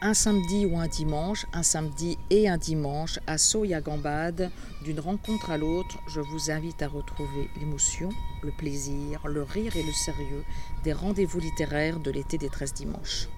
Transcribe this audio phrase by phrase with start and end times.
[0.00, 4.50] un samedi ou un dimanche, un samedi et un dimanche à Soya-Gambade,
[4.84, 8.10] d'une rencontre à l'autre, je vous invite à retrouver l'émotion,
[8.42, 10.44] le plaisir, le rire et le sérieux
[10.84, 13.28] des rendez-vous littéraires de l'été des 13 dimanches.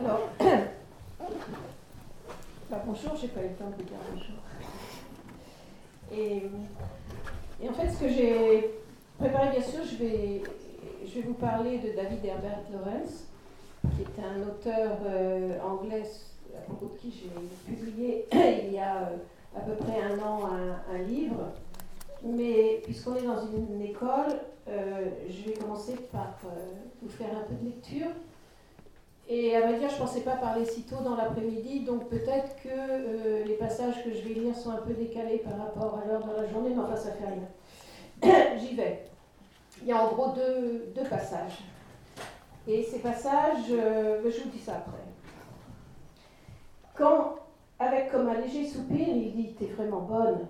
[2.70, 3.84] Bah, bonjour, pas eu le temps de
[7.60, 8.70] et en fait, ce que j'ai
[9.18, 10.42] préparé, bien sûr, je vais
[11.06, 13.24] je vais vous parler de David Herbert Lawrence,
[13.94, 16.04] qui est un auteur euh, anglais
[16.56, 19.16] à propos de qui j'ai publié il y a euh,
[19.56, 20.48] à peu près un an
[20.90, 21.52] un, livre.
[22.22, 26.38] Mais puisqu'on est dans une, école, euh, je vais commencer par
[27.02, 28.08] vous faire un peu de lecture.
[29.28, 32.56] Et à vrai dire, je ne pensais pas parler si tôt dans l'après-midi, donc peut-être
[32.62, 36.24] que les passages que je vais lire sont un peu décalés par rapport à l'heure
[36.26, 38.58] de la journée, mais enfin ça fait rien.
[38.58, 39.04] J'y vais
[39.82, 41.64] il y a en gros deux, passages.
[42.66, 45.02] Et ces passages, euh, je vous dis ça après.
[46.94, 47.36] Quand,
[47.78, 50.46] avec comme un léger soupir, il dit T'es vraiment bonne,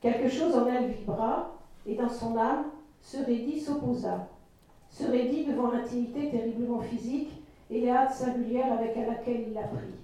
[0.00, 1.52] quelque chose en elle vibra,
[1.86, 2.66] et dans son âme,
[3.00, 4.28] ce raidit s'opposa.
[4.90, 7.30] Se raidit devant l'intimité terriblement physique
[7.70, 9.94] et les hâtes singulières avec laquelle il l'a pris.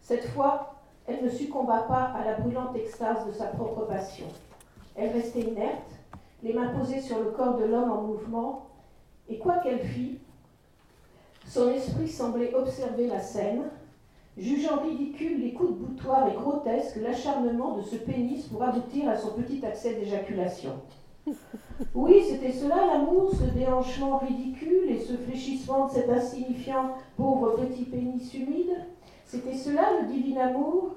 [0.00, 0.74] Cette fois,
[1.06, 4.26] elle ne succomba pas à la brûlante extase de sa propre passion.
[4.96, 5.90] Elle restait inerte,
[6.42, 8.66] les mains posées sur le corps de l'homme en mouvement,
[9.28, 10.18] et quoi qu'elle fît,
[11.46, 13.64] son esprit semblait observer la scène,
[14.36, 19.16] jugeant ridicule les coups de boutoir et grotesques l'acharnement de ce pénis pour aboutir à
[19.16, 20.72] son petit accès d'éjaculation.
[21.94, 27.84] Oui, c'était cela l'amour, ce déhanchement ridicule et ce fléchissement de cet insignifiant pauvre petit
[27.84, 28.76] pénis humide.
[29.24, 30.96] C'était cela le divin amour.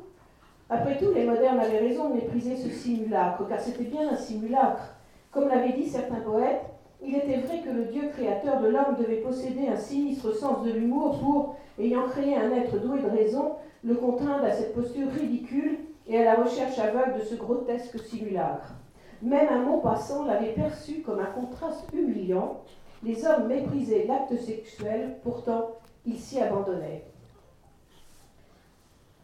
[0.69, 4.94] Après tout, les modernes avaient raison de mépriser ce simulacre, car c'était bien un simulacre.
[5.35, 6.61] Comme l'avaient dit certains poètes,
[7.03, 10.71] il était vrai que le Dieu créateur de l'homme devait posséder un sinistre sens de
[10.71, 15.79] l'humour pour, ayant créé un être doué de raison, le contraindre à cette posture ridicule
[16.07, 18.75] et à la recherche aveugle de ce grotesque simulacre.
[19.21, 22.61] Même un mot passant l'avait perçu comme un contraste humiliant.
[23.03, 25.71] Les hommes méprisaient l'acte sexuel, pourtant
[26.05, 27.03] ils s'y abandonnaient.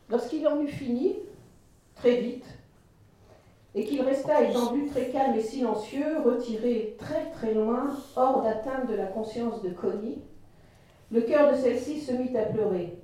[0.09, 1.15] Lorsqu'il en eut fini,
[1.95, 2.45] très vite,
[3.73, 8.95] et qu'il resta étendu très calme et silencieux, retiré très très loin, hors d'atteinte de
[8.95, 10.21] la conscience de Connie,
[11.11, 12.97] le cœur de celle-ci se mit à pleurer.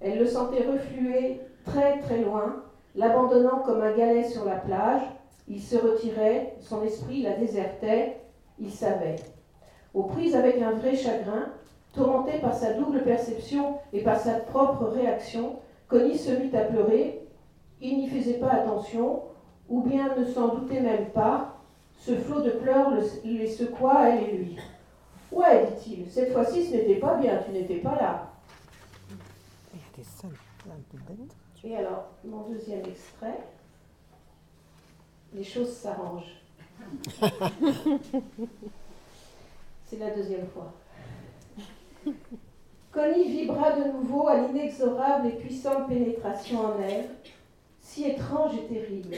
[0.00, 5.02] Elle le sentait refluer très très loin, l'abandonnant comme un galet sur la plage.
[5.48, 8.16] Il se retirait, son esprit la désertait,
[8.58, 9.16] il savait.
[9.94, 11.52] Aux prises avec un vrai chagrin,
[11.94, 15.56] tourmenté par sa double perception et par sa propre réaction,
[15.88, 17.20] Connie se mit à pleurer.
[17.80, 19.22] Il n'y faisait pas attention,
[19.72, 21.56] ou bien ne s'en doutait même pas,
[21.98, 22.92] ce flot de pleurs
[23.24, 24.58] les secoua, elle et lui.
[25.32, 28.28] Ouais, dit-il, cette fois-ci ce n'était pas bien, tu n'étais pas là.
[31.64, 33.38] Et alors, mon deuxième extrait,
[35.32, 36.42] les choses s'arrangent.
[39.86, 40.70] C'est la deuxième fois.
[42.92, 47.08] Connie vibra de nouveau à l'inexorable et puissante pénétration en elle,
[47.80, 49.16] si étrange et terrible.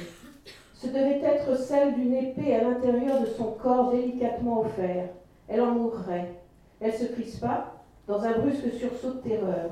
[0.84, 5.08] Ce devait être celle d'une épée à l'intérieur de son corps délicatement offert.
[5.48, 6.34] Elle en mourrait.
[6.78, 7.72] Elle se crispa
[8.06, 9.70] dans un brusque sursaut de terreur.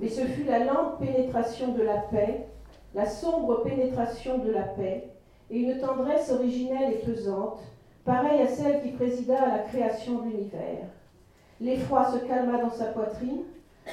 [0.00, 2.48] Mais ce fut la lente pénétration de la paix,
[2.96, 5.08] la sombre pénétration de la paix,
[5.50, 7.60] et une tendresse originelle et pesante,
[8.04, 10.88] pareille à celle qui présida à la création de l'univers.
[11.60, 13.44] L'effroi se calma dans sa poitrine,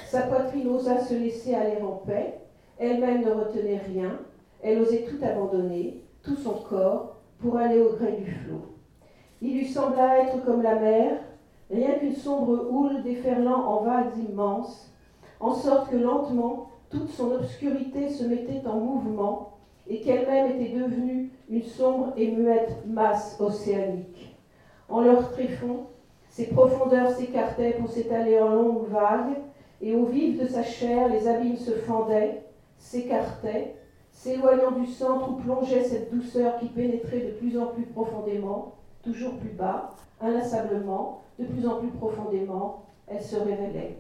[0.07, 2.39] sa poitrine osa se laisser aller en paix,
[2.79, 4.17] elle-même ne retenait rien,
[4.63, 8.75] elle osait tout abandonner, tout son corps pour aller au gré du flot.
[9.41, 11.17] Il lui sembla être comme la mer,
[11.69, 14.91] rien qu'une sombre houle déferlant en vagues immenses,
[15.39, 21.31] en sorte que lentement toute son obscurité se mettait en mouvement et qu'elle-même était devenue
[21.49, 24.37] une sombre et muette masse océanique.
[24.87, 25.87] En leur tréfonds,
[26.29, 29.37] ses profondeurs s'écartaient pour s'étaler en longues vagues,
[29.81, 32.43] et au vif de sa chair, les abîmes se fendaient,
[32.77, 33.75] s'écartaient,
[34.11, 39.37] s'éloignant du centre où plongeait cette douceur qui pénétrait de plus en plus profondément, toujours
[39.37, 43.97] plus bas, inlassablement, de plus en plus profondément, elle se révélait.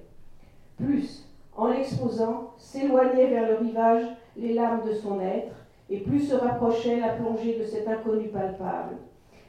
[0.77, 4.05] Plus, en l'exposant, s'éloignait vers le rivage
[4.37, 5.55] les larmes de son être,
[5.89, 8.97] et plus se rapprochait la plongée de cet inconnu palpable.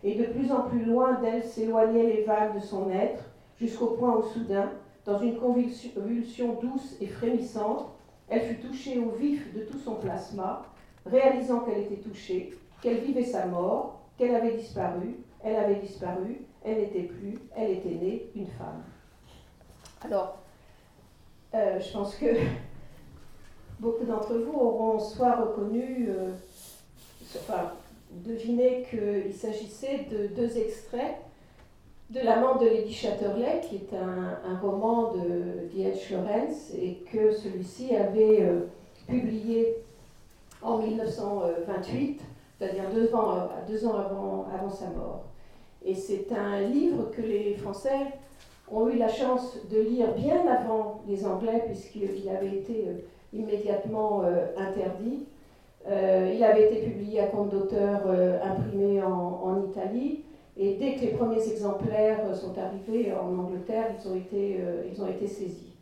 [0.02, 3.24] Et de plus en plus loin d'elle s'éloignaient les vagues de son être,
[3.56, 4.70] jusqu'au point où soudain,
[5.04, 7.91] dans une convulsion douce et frémissante,
[8.32, 10.64] elle fut touchée au vif de tout son plasma,
[11.04, 16.78] réalisant qu'elle était touchée, qu'elle vivait sa mort, qu'elle avait disparu, elle avait disparu, elle
[16.78, 18.82] n'était plus, elle était née une femme.
[20.00, 20.38] Alors,
[21.52, 22.26] je pense que
[23.80, 26.08] beaucoup d'entre vous auront soit reconnu,
[27.36, 27.72] enfin,
[28.12, 31.16] deviné qu'il s'agissait de deux extraits
[32.12, 36.12] de l'amant de Lady Chatterley, qui est un, roman de D.H.
[36.12, 38.66] Lawrence, et que celui-ci avait euh,
[39.08, 39.76] publié
[40.60, 42.20] en 1928,
[42.58, 45.24] c'est-à-dire deux ans, euh, avant sa mort.
[45.84, 48.06] Et c'est un livre que les Français
[48.70, 52.98] ont eu la chance de lire bien avant les Anglais, puisqu'il avait été euh,
[53.32, 54.22] immédiatement
[54.58, 55.24] interdit.
[55.88, 58.02] il avait été publié à compte d'auteur
[58.44, 60.21] imprimé en Italie.
[60.56, 65.02] Et dès que les premiers exemplaires sont arrivés en Angleterre, ils ont été, euh, ils
[65.02, 65.72] ont été saisis.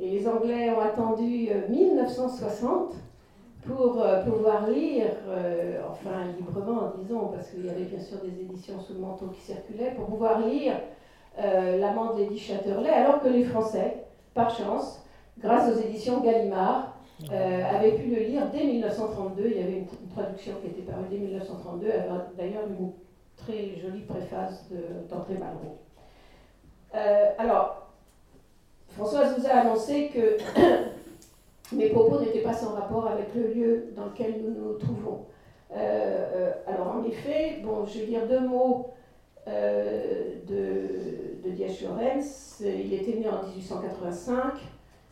[0.00, 2.94] Et les Anglais ont attendu 1960 euh,
[3.66, 5.06] pour euh, pouvoir lire,
[5.90, 9.40] enfin librement, disons, parce qu'il y avait bien sûr des éditions sous le manteau qui
[9.40, 10.74] circulaient, pour pouvoir lire
[11.36, 14.04] L'amant de Lady Chatterley, alors que les Français,
[14.34, 15.04] par chance,
[15.40, 16.96] grâce aux éditions Gallimard,
[17.28, 19.42] avaient pu le lire dès 1932.
[19.46, 21.88] Il y avait une, une traduction qui était parue dès 1932,
[22.38, 22.92] d'ailleurs une
[23.36, 24.66] très jolie préface
[25.08, 25.78] d'André Malraux.
[26.94, 27.88] Euh, alors,
[28.88, 30.38] Françoise vous a annoncé que
[31.74, 35.26] mes propos n'étaient pas sans rapport avec le lieu dans lequel nous nous trouvons.
[35.72, 38.90] Euh, euh, alors, en effet, bon, je vais dire deux mots
[39.46, 42.62] de, de Diaz Lorenz.
[42.64, 44.54] Il était né en 1885.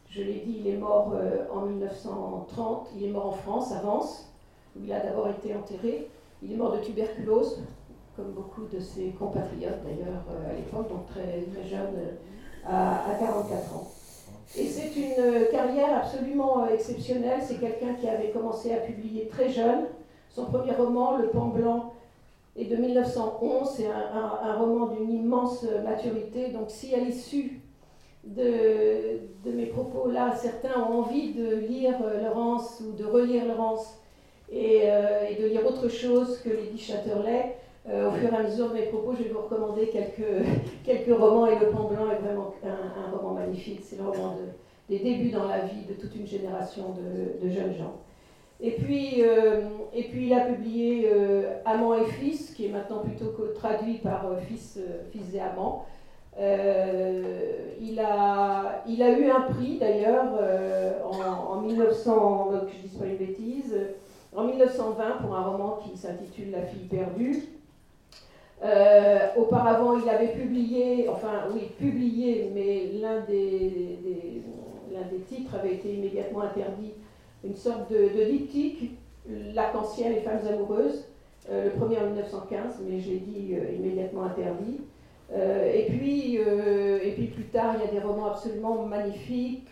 [0.09, 1.13] Je l'ai dit, il est mort
[1.53, 2.91] en 1930.
[2.97, 4.31] Il est mort en France, à Vence,
[4.77, 6.09] où il a d'abord été enterré.
[6.43, 7.61] Il est mort de tuberculose
[8.17, 13.15] comme beaucoup de ses compatriotes d'ailleurs euh, à l'époque, donc très, très jeune, euh, à,
[13.19, 13.91] 44 ans.
[14.57, 17.41] Et c'est une euh, carrière absolument exceptionnelle.
[17.43, 19.87] C'est quelqu'un qui avait commencé à publier très jeune.
[20.29, 21.95] Son premier roman, Le Pan Blanc,
[22.57, 23.71] est de 1911.
[23.75, 26.49] C'est un, roman d'une immense maturité.
[26.49, 27.63] Donc si à l'issue
[28.25, 33.99] de, de, mes propos là, certains ont envie de lire Laurence ou de relire Laurence
[34.51, 34.83] et,
[35.31, 37.57] et de lire autre chose que Lady Chatterley,
[37.89, 40.47] euh, au fur et à mesure de mes propos, je vais vous recommander quelques,
[40.85, 43.81] quelques romans et Le Pont Blanc est vraiment un, roman magnifique.
[43.83, 44.37] C'est le roman
[44.89, 46.95] des débuts dans la vie de toute une génération
[47.41, 47.97] de, jeunes gens.
[48.61, 49.63] Et puis, euh,
[49.93, 54.27] et puis il a publié euh, Amant et Fils, qui est maintenant plutôt traduit par
[54.47, 54.79] Fils,
[55.11, 55.87] Fils et Amant.
[56.39, 60.39] il, a, il a eu un prix d'ailleurs
[61.05, 63.77] en, en, 1900, que je ne dise pas une bêtise,
[64.37, 67.43] en 1920 pour un roman qui s'intitule La fille perdue.
[68.65, 73.99] Euh, auparavant, il avait publié, enfin oui, publié, mais l'un des,
[75.29, 76.93] titres avait été immédiatement interdit,
[77.45, 78.99] une sorte de, de diptyque,
[79.55, 81.07] L'arc-en-ciel et femmes amoureuses,
[81.49, 84.81] euh, le premier en 1915, mais j'ai dit euh, immédiatement interdit.
[85.33, 89.71] et, puis, et puis plus tard, il y a des romans absolument magnifiques.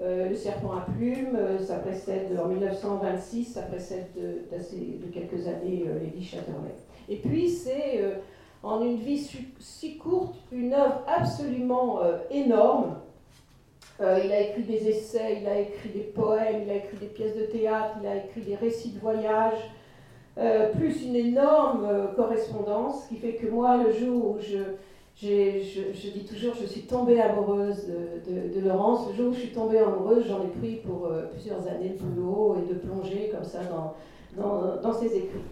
[0.00, 6.24] le serpent à plumes, ça précède en 1926, ça précède de, de quelques années Lady
[6.24, 6.74] Chatterley.
[7.08, 8.14] Et puis c'est euh,
[8.62, 9.18] en une vie
[9.58, 12.96] si courte une œuvre absolument euh, énorme.
[14.00, 17.06] Euh, il a écrit des essais, il a écrit des poèmes, il a écrit des
[17.06, 19.58] pièces de théâtre, il a écrit des récits de voyage,
[20.78, 24.56] plus une énorme correspondance qui fait que moi, le jour où je,
[25.14, 27.86] je, dis toujours, je suis tombée amoureuse
[28.26, 29.08] de, Laurence.
[29.10, 32.56] Le jour où je suis tombée amoureuse, j'en ai pris pour plusieurs années de boulot
[32.62, 35.44] et de plonger comme ça dans, dans ses écrits.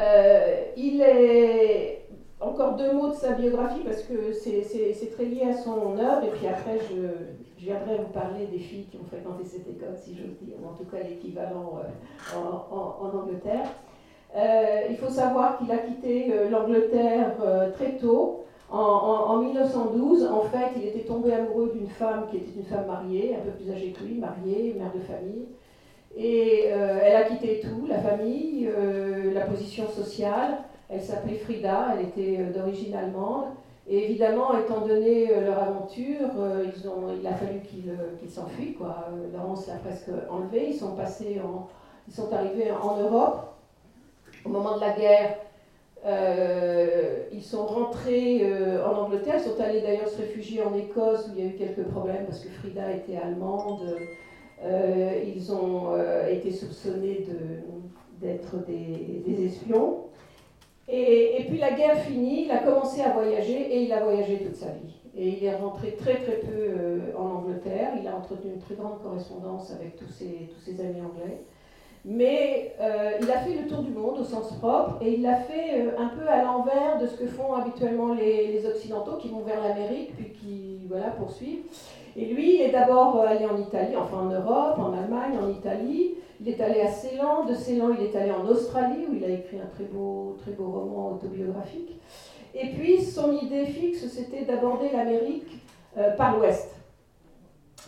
[0.00, 2.06] Euh, il est
[2.40, 6.30] encore deux mots de sa biographie parce que c'est très lié à son œuvre et
[6.30, 10.38] puis après je, viendrai vous parler des filles qui ont fréquenté cette école si j'ose
[10.40, 11.78] dire, en tout cas l'équivalent
[12.34, 13.66] euh, en, Angleterre.
[14.34, 17.34] Euh, il faut savoir qu'il a quitté l'Angleterre
[17.74, 18.44] très tôt.
[18.70, 23.34] En, 1912, en fait, il était tombé amoureux d'une femme qui était une femme mariée,
[23.34, 25.48] un peu plus âgée que lui, mariée, mère de famille.
[26.16, 30.58] Et euh, elle a quitté tout, la famille, euh, la position sociale.
[30.88, 33.46] Elle s'appelait Frida, elle était euh, d'origine allemande.
[33.88, 36.28] Et évidemment, étant donné leur aventure,
[37.20, 38.74] il a fallu qu'ils s'enfuient.
[38.74, 39.08] Quoi.
[39.32, 40.68] Laurence l'a presque enlevé.
[40.68, 41.40] Ils sont, passés
[42.06, 43.52] ils sont arrivés en Europe.
[44.44, 45.36] Au moment de la guerre,
[47.32, 48.48] ils sont rentrés
[48.86, 49.36] en Angleterre.
[49.38, 52.26] Ils sont allés d'ailleurs se réfugier en Écosse où il y a eu quelques problèmes
[52.26, 53.80] parce que Frida était allemande.
[54.62, 57.26] Euh, ils ont euh, été soupçonnés
[58.20, 60.04] d'être des, espions.
[60.88, 64.56] Et, puis la guerre finie, il a commencé à voyager et il a voyagé toute
[64.56, 64.94] sa vie.
[65.16, 67.92] Et il est rentré très très peu euh, en Angleterre.
[68.00, 71.38] Il a entretenu une très grande correspondance avec tous ses, amis anglais.
[72.04, 72.74] mais
[73.20, 76.08] il a fait le tour du monde au sens propre et il l'a fait un
[76.08, 80.32] peu à l'envers de ce que font habituellement les, Occidentaux qui vont vers l'Amérique puis
[80.32, 81.64] qui voilà, poursuivent.
[82.16, 86.14] Et lui, il est d'abord allé en Italie, enfin en Europe, en Allemagne, en Italie.
[86.40, 87.44] Il est allé à Ceylan.
[87.44, 90.52] De Ceylan, il est allé en Australie où il a écrit un très beau, très
[90.52, 92.00] beau roman autobiographique.
[92.54, 95.62] Et puis, son idée fixe, c'était d'aborder l'Amérique
[95.96, 96.68] euh, par l'ouest,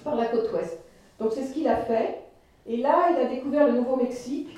[0.04, 0.78] par la côte ouest.
[1.18, 2.18] Donc c'est ce qu'il a fait.
[2.66, 4.56] Et là, il a découvert le Nouveau-Mexique,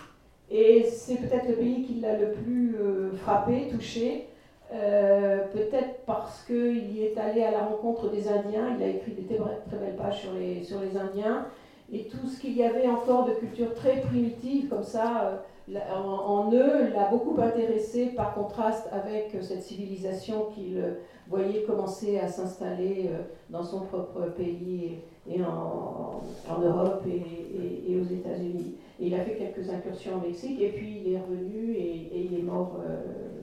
[0.51, 4.29] et c'est peut-être le pays qui l'a le plus euh, frappé, touché,
[4.75, 9.13] euh, peut-être parce qu'il y est allé à la rencontre des Indiens, il a écrit
[9.13, 11.47] des très belles pages sur les, sur les Indiens,
[11.93, 16.53] et tout ce qu'il y avait encore de culture très primitive, comme ça, euh, en,
[16.53, 20.83] eux, l'a beaucoup intéressé par contraste avec cette civilisation qu'il
[21.29, 23.09] voyait commencer à s'installer
[23.49, 24.99] dans son propre pays
[25.31, 26.23] et en,
[26.63, 28.75] Europe et, aux États-Unis.
[29.01, 32.43] Il a fait quelques incursions au Mexique et puis il est revenu et, il est
[32.43, 33.34] mort, euh,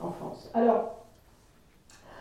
[0.00, 0.50] en, France.
[0.54, 1.04] Alors,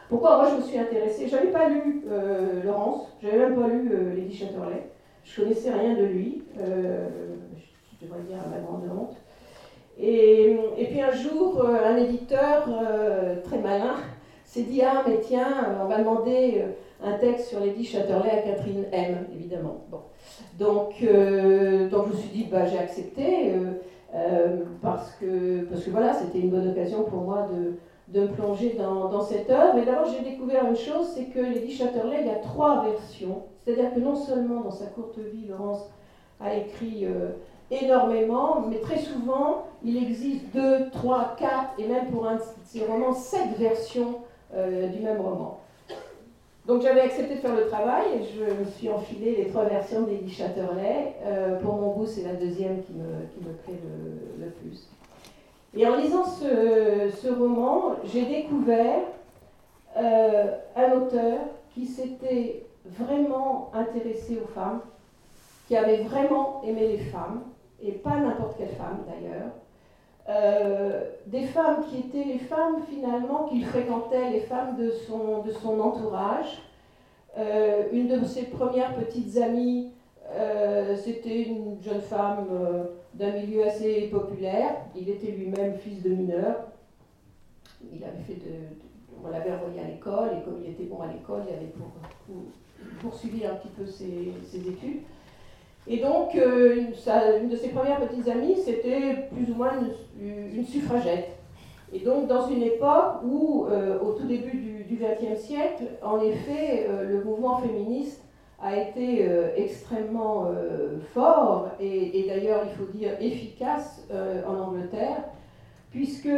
[0.09, 1.27] pourquoi moi je me suis intéressée?
[1.27, 4.89] Je n'avais pas lu euh, Laurence, je n'avais même pas lu euh, Lady Chatterley,
[5.23, 7.07] je connaissais rien de lui, euh,
[7.99, 9.17] je devrais dire à ma grande honte.
[9.99, 10.57] Et,
[10.89, 12.67] puis un jour, un éditeur
[13.43, 13.95] très malin
[14.45, 16.63] s'est dit Ah, mais tiens, on va demander
[17.03, 19.85] un texte sur Lady Chatterley à Catherine M, évidemment.
[19.89, 19.99] Bon.
[20.59, 23.71] Donc, euh, donc je me suis dit, bah, j'ai accepté, euh, euh,
[24.81, 27.75] parce, que, parce que voilà, c'était une bonne occasion pour moi de,
[28.07, 29.77] de me plonger dans, cette œuvre.
[29.77, 33.43] Et d'abord, j'ai découvert une chose, c'est que Lady Chatterley, a trois versions.
[33.59, 35.89] C'est-à-dire que non seulement dans sa courte vie, Laurence
[36.39, 37.05] a écrit
[37.69, 42.85] énormément, mais très souvent, il existe deux, trois, quatre, et même pour un de ses
[42.85, 44.19] romans, sept versions
[44.53, 45.61] du même roman.
[46.65, 50.03] Donc j'avais accepté de faire le travail et je me suis enfilé les trois versions
[50.03, 51.15] d'Eddie Chatterley.
[51.25, 53.79] Euh, pour mon goût, c'est la deuxième qui me, plaît
[54.39, 54.87] le, plus.
[55.75, 59.01] Et en lisant ce, ce roman, j'ai découvert
[59.97, 61.39] euh, un auteur
[61.73, 64.81] qui s'était vraiment intéressé aux femmes,
[65.67, 67.41] qui avait vraiment aimé les femmes,
[67.81, 69.51] et pas n'importe quelle femme d'ailleurs.
[70.29, 75.51] Euh, des femmes qui étaient les femmes finalement qu'il fréquentait, les femmes de son, de
[75.51, 76.61] son entourage.
[77.37, 79.91] Euh, une de ses premières petites amies,
[80.33, 82.47] euh, c'était une jeune femme
[83.13, 84.75] d'un milieu assez populaire.
[84.95, 86.55] Il était lui-même fils de mineur.
[87.91, 88.53] Il avait fait de,
[89.23, 91.73] on l'avait envoyé à l'école et comme il était bon à l'école, il avait
[92.99, 95.01] poursuivi un petit peu ses, ses études.
[95.87, 96.83] Et donc, euh,
[97.41, 99.71] une, de ses premières petites amies, c'était plus ou moins
[100.19, 101.29] une, suffragette.
[101.91, 106.85] Et donc, dans une époque où, euh, au tout début du XXe siècle, en effet,
[106.87, 108.23] euh, le mouvement féministe
[108.63, 110.51] a été extrêmement
[111.15, 114.07] fort et, d'ailleurs, il faut dire efficace
[114.47, 115.23] en Angleterre,
[115.89, 116.29] puisque,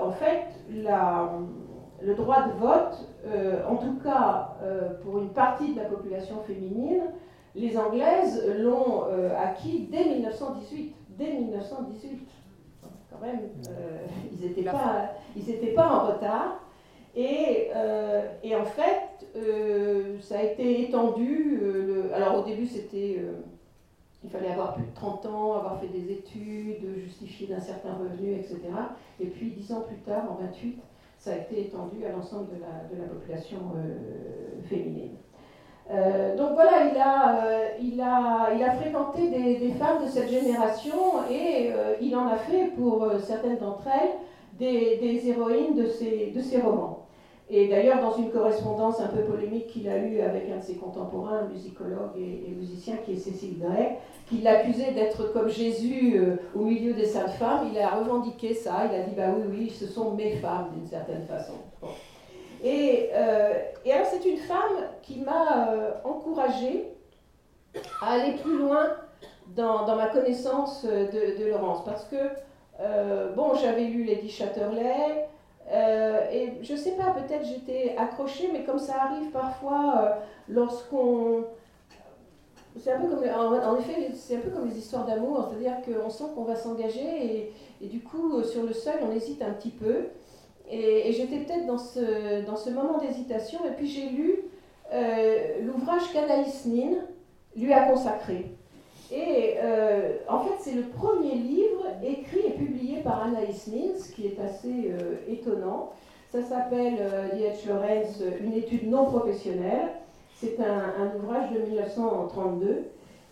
[0.00, 3.06] en fait, le droit de vote,
[3.68, 4.56] en tout cas
[5.04, 7.02] pour une partie de la population féminine,
[7.54, 10.94] les Anglaises l'ont euh, acquis dès 1918.
[11.18, 12.28] Dès 1918.
[13.10, 15.10] Quand même, euh, ils n'étaient pas,
[15.76, 16.60] pas en retard.
[17.14, 19.26] Et, euh, et en fait,
[20.22, 21.60] ça a été étendu.
[22.14, 23.20] alors au début, c'était.
[24.24, 28.32] il fallait avoir plus de 30 ans, avoir fait des études, justifier d'un certain revenu,
[28.32, 28.60] etc.
[29.20, 30.78] Et puis, dix ans plus tard, en 28,
[31.18, 33.58] ça a été étendu à l'ensemble de la, de la population
[34.70, 35.16] féminine.
[35.92, 40.30] Euh, donc voilà, il a, euh, il a, il a fréquenté des, femmes de cette
[40.30, 40.94] génération
[41.30, 44.10] et euh, il en a fait pour certaines d'entre elles
[44.58, 47.00] des, héroïnes de ses, de romans.
[47.50, 50.76] Et d'ailleurs, dans une correspondance un peu polémique qu'il a eue avec un de ses
[50.76, 53.96] contemporains, un musicologue et, musicien qui est Cécile Gray,
[54.26, 56.18] qui l'accusait d'être comme Jésus
[56.54, 59.70] au milieu des saintes femmes, il a revendiqué ça, il a dit bah oui, oui,
[59.70, 61.54] ce sont mes femmes d'une certaine façon.
[62.62, 63.54] Et, euh,
[63.84, 66.94] et alors c'est une femme qui m'a euh, encouragée
[68.00, 68.86] à aller plus loin
[69.56, 71.84] dans, ma connaissance de, de, Laurence.
[71.84, 72.16] Parce que,
[72.80, 75.26] euh, bon, j'avais lu Lady Chatterley,
[76.32, 81.44] et je sais pas, peut-être j'étais accrochée, mais comme ça arrive parfois lorsqu'on...
[82.78, 86.08] C'est un peu comme, en, effet, c'est un peu comme les histoires d'amour, c'est-à-dire qu'on
[86.08, 87.52] sent qu'on va s'engager et,
[87.82, 90.08] et, du coup, sur le seuil, on hésite un petit peu.
[90.70, 93.60] Et, j'étais peut-être dans ce, dans ce moment d'hésitation.
[93.66, 94.36] Et puis j'ai lu
[94.92, 96.98] euh, l'ouvrage qu'Anaïs Nin
[97.56, 98.54] lui a consacré.
[99.10, 104.10] Et euh, en fait, c'est le premier livre écrit et publié par Anaïs Nin, ce
[104.12, 105.92] qui est assez euh, étonnant.
[106.30, 106.96] Ça s'appelle
[107.34, 107.68] D.H.
[107.68, 109.90] Lawrence, Une étude non professionnelle.
[110.34, 112.84] C'est un, un, ouvrage de 1932.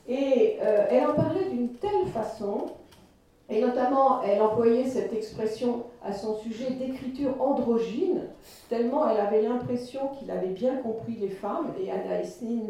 [0.07, 0.59] Et
[0.91, 2.67] elle en parlait d'une telle façon,
[3.49, 8.23] et notamment elle employait cette expression à son sujet d'écriture androgyne,
[8.69, 12.69] tellement elle avait l'impression qu'il avait bien compris les femmes, et Anna Esnin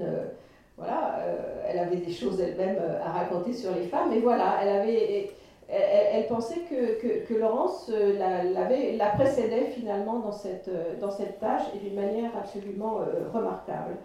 [0.81, 4.57] voilà, euh, elle avait des choses elle-même euh, à raconter sur les femmes, et voilà,
[4.63, 5.31] elle avait,
[5.69, 11.63] elle, pensait que, que, Laurence euh, la, la, précédait finalement dans cette, dans cette tâche
[11.75, 13.01] et d'une manière absolument
[13.33, 13.97] remarquable.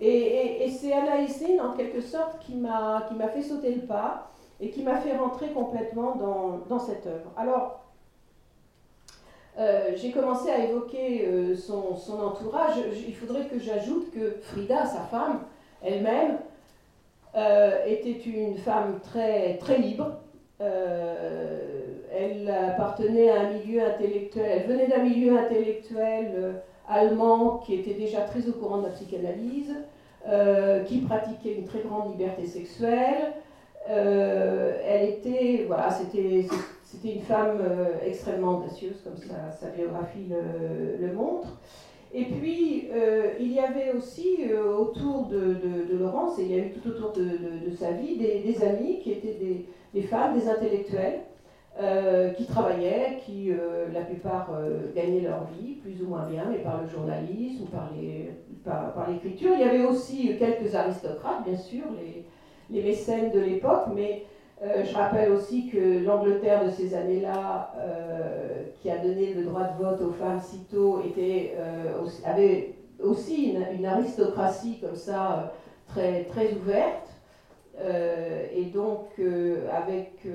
[0.00, 3.00] Et, c'est Anaïs en quelque sorte, qui m'a
[3.32, 7.30] fait sauter le pas et qui m'a fait rentrer complètement dans, dans cette œuvre.
[7.36, 7.80] Alors,
[9.96, 12.74] j'ai commencé à évoquer son, son, entourage.
[13.06, 15.40] il faudrait que j'ajoute que Frida, sa femme,
[15.82, 16.38] elle-même,
[17.34, 20.12] euh, était une femme très, très libre.
[20.60, 21.60] Euh,
[22.12, 26.52] elle appartenait à un milieu intellectuel, elle venait d'un milieu intellectuel euh,
[26.88, 29.74] allemand qui était déjà très au courant de la psychanalyse,
[30.86, 33.32] qui pratiquait une très grande liberté sexuelle.
[33.88, 36.46] Elle était, voilà, c'était,
[37.04, 37.62] une femme
[38.04, 40.28] extrêmement audacieuse, comme sa, biographie
[41.00, 41.48] le montre.
[42.12, 45.56] Et puis, euh, il y avait aussi euh, autour de,
[45.98, 49.66] Laurence, et il y a eu tout autour de, sa vie, des, amis qui étaient
[49.92, 51.20] des, femmes, des intellectuels,
[51.80, 53.50] euh, qui travaillaient, qui
[53.92, 54.50] la plupart
[54.94, 58.30] gagnaient leur vie, plus ou moins bien, mais par le journalisme ou par, les,
[58.64, 59.50] par, l'écriture.
[59.54, 62.24] Il y avait aussi quelques aristocrates, bien sûr, les,
[62.70, 64.24] les mécènes de l'époque, mais
[64.62, 69.64] euh, je rappelle aussi que l'Angleterre de ces années-là, euh, qui a donné le droit
[69.64, 70.66] de vote aux femmes si
[71.08, 75.52] était, euh, avait aussi une, aristocratie comme ça
[75.86, 77.04] très, très ouverte,
[78.52, 79.20] et donc
[79.72, 80.26] avec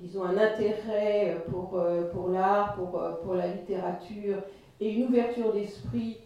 [0.00, 1.80] disons un intérêt pour,
[2.12, 4.38] pour l'art, pour, pour la littérature,
[4.80, 6.18] et une ouverture d'esprit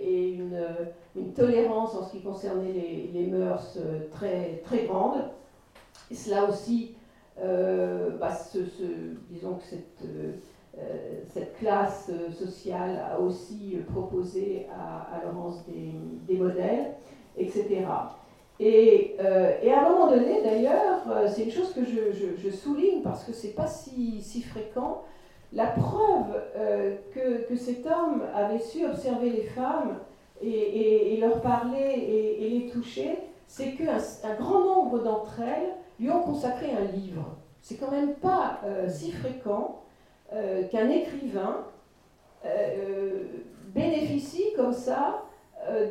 [0.00, 0.58] et une
[1.16, 2.72] une tolérance en ce qui concernait
[3.12, 5.22] les, mœurs euh, très, très grande.
[6.12, 6.94] Cela aussi,
[7.40, 8.36] euh, bah,
[9.30, 16.94] disons que cette, euh, classe sociale a aussi proposé à, Laurence des, modèles,
[17.36, 17.86] etc.
[18.60, 19.16] Et,
[19.62, 23.32] et, à un moment donné, d'ailleurs, c'est une chose que je, je, souligne parce que
[23.32, 25.02] c'est pas si, si, fréquent,
[25.52, 26.42] la preuve
[27.14, 29.98] que, que, cet homme avait su observer les femmes
[30.42, 36.22] et, leur parler et, les toucher, c'est qu'un un grand nombre d'entre elles lui ont
[36.22, 37.36] consacré un livre.
[37.62, 39.82] C'est quand même pas euh, si fréquent
[40.32, 41.64] euh, qu'un écrivain
[42.44, 43.24] euh,
[43.74, 45.22] bénéficie comme ça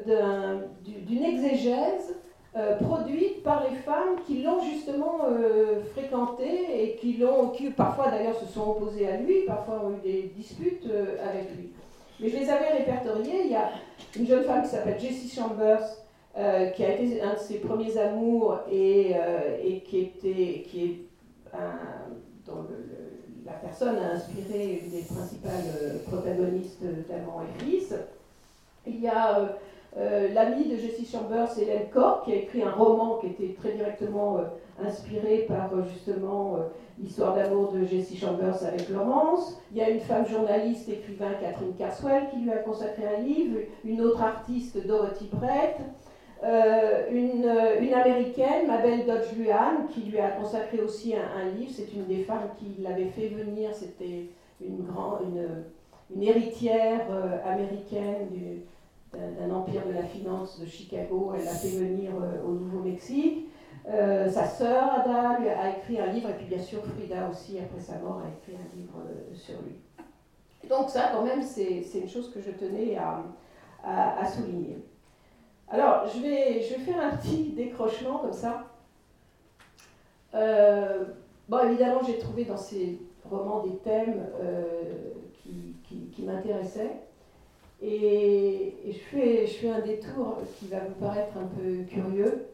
[0.06, 2.16] d'une exégèse
[2.82, 5.20] produite par les femmes qui l'ont justement
[5.92, 10.02] fréquenté et qui l'ont, qui parfois d'ailleurs se sont opposées à lui, parfois ont eu
[10.02, 10.86] des disputes
[11.22, 11.70] avec lui.
[12.20, 13.42] Mais je les avais répertoriés.
[13.46, 13.72] Il y a
[14.18, 15.84] une jeune femme qui s'appelle Jessie Chambers,
[16.38, 21.00] euh, qui a été un de ses premiers amours et, euh, qui, était, qui est
[22.46, 22.66] dont
[23.46, 27.94] la personne a inspiré une des principales euh, protagonistes d'Amant et Fils.
[28.86, 29.58] Il y a
[29.96, 34.40] l'amie de Jessie Chambers, Hélène Cork, qui a écrit un roman qui était très directement
[34.84, 36.58] inspiré par justement
[37.00, 39.60] l'histoire d'amour de Jessie Chambers avec Laurence.
[39.72, 43.60] Il y a une femme journaliste, écrivain, Catherine Carswell, qui lui a consacré un livre,
[43.84, 45.78] une autre artiste, Dorothy Brett,
[46.44, 51.72] euh, une, américaine, Mabel Dodge Luhan, qui lui a consacré aussi un, livre.
[51.74, 54.28] C'est une des femmes qui l'avait fait venir, c'était
[54.62, 55.64] une, grand, une,
[56.16, 58.28] une héritière euh, américaine
[59.40, 61.34] d'un empire de la finance de Chicago.
[61.36, 63.50] Elle l'a fait venir euh, au Nouveau-Mexique.
[63.88, 67.60] Euh, sa sœur Ada lui a écrit un livre, et puis bien sûr Frida aussi,
[67.60, 69.76] après sa mort, a écrit un livre euh, sur lui.
[70.68, 73.24] Donc ça, quand même, c'est une chose que je tenais à,
[73.84, 74.84] à, souligner.
[75.70, 78.66] Alors, je vais, je vais faire un petit décrochement comme ça.
[80.34, 83.00] Bon, évidemment, j'ai trouvé dans ces
[83.30, 84.26] romans des thèmes
[85.34, 85.76] qui,
[86.12, 87.06] qui, m'intéressaient.
[87.82, 92.48] Et, je, fais, je fais un détour qui va vous paraître un peu curieux.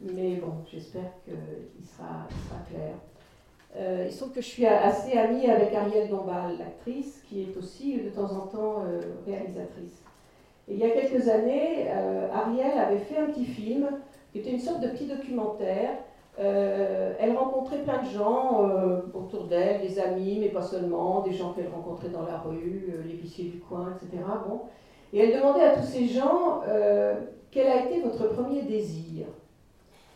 [0.00, 2.94] Mais bon, j'espère qu'il sera, sera, clair.
[3.76, 7.98] Euh, il semble que je suis assez amie avec Ariel Dombal, l'actrice, qui est aussi
[7.98, 10.02] de temps en temps euh, réalisatrice.
[10.68, 13.88] Et il y a quelques années, euh, Ariel avait fait un petit film
[14.32, 15.90] qui était une sorte de petit documentaire.
[16.38, 18.60] Elle rencontrait plein de gens
[19.12, 23.46] autour d'elle, des amis, mais pas seulement, des gens qu'elle rencontrait dans la rue, l'épicier
[23.46, 24.22] du coin, etc.
[24.48, 24.60] Bon.
[25.12, 26.62] Et elle demandait à tous ces gens
[27.50, 29.26] quel a été votre premier désir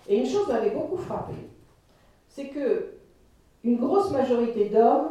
[0.08, 1.34] et une chose m'avait beaucoup frappé,
[2.28, 2.94] c'est que
[3.62, 5.10] une grosse majorité d'hommes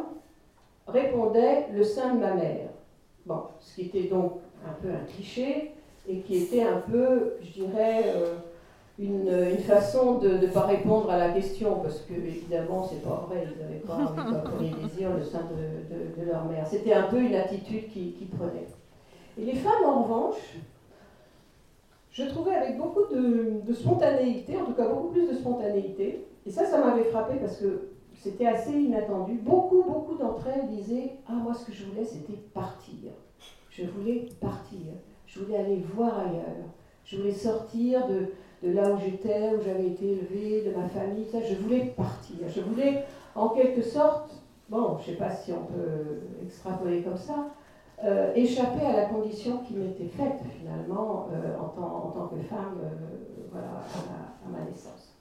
[0.86, 2.68] répondaient le sein de ma mère.
[3.24, 5.72] Bon, ce qui était donc un peu un cliché
[6.06, 8.04] et qui était un peu, je dirais,
[8.98, 13.46] une, façon de ne pas répondre à la question, parce que évidemment, c'est pas vrai,
[13.50, 16.66] ils n'avaient pas envie de les désirs le sein de, leur mère.
[16.66, 18.68] C'était un peu une attitude qu'ils qui prenaient.
[19.38, 20.56] Et les femmes, en revanche,
[22.10, 26.66] je trouvais avec beaucoup de, spontanéité, en tout cas beaucoup plus de spontanéité, et ça,
[26.66, 29.34] ça m'avait frappé parce que c'était assez inattendu.
[29.34, 33.12] Beaucoup, beaucoup d'entre elles disaient Ah, moi, ce que je voulais, c'était partir.
[33.70, 34.92] Je voulais partir.
[35.26, 36.66] Je voulais aller voir ailleurs.
[37.04, 38.28] Je voulais sortir de,
[38.72, 41.26] là où j'étais, où j'avais été élevée, de ma famille.
[41.30, 42.36] Ça, je voulais partir.
[42.48, 44.30] Je voulais, en quelque sorte,
[44.68, 47.50] bon, je ne sais pas si on peut extrapoler comme ça,
[48.04, 52.42] euh, échapper à la condition qui m'était faite finalement euh, en, tant, en, tant, que
[52.42, 55.14] femme euh, voilà, à, ma, naissance.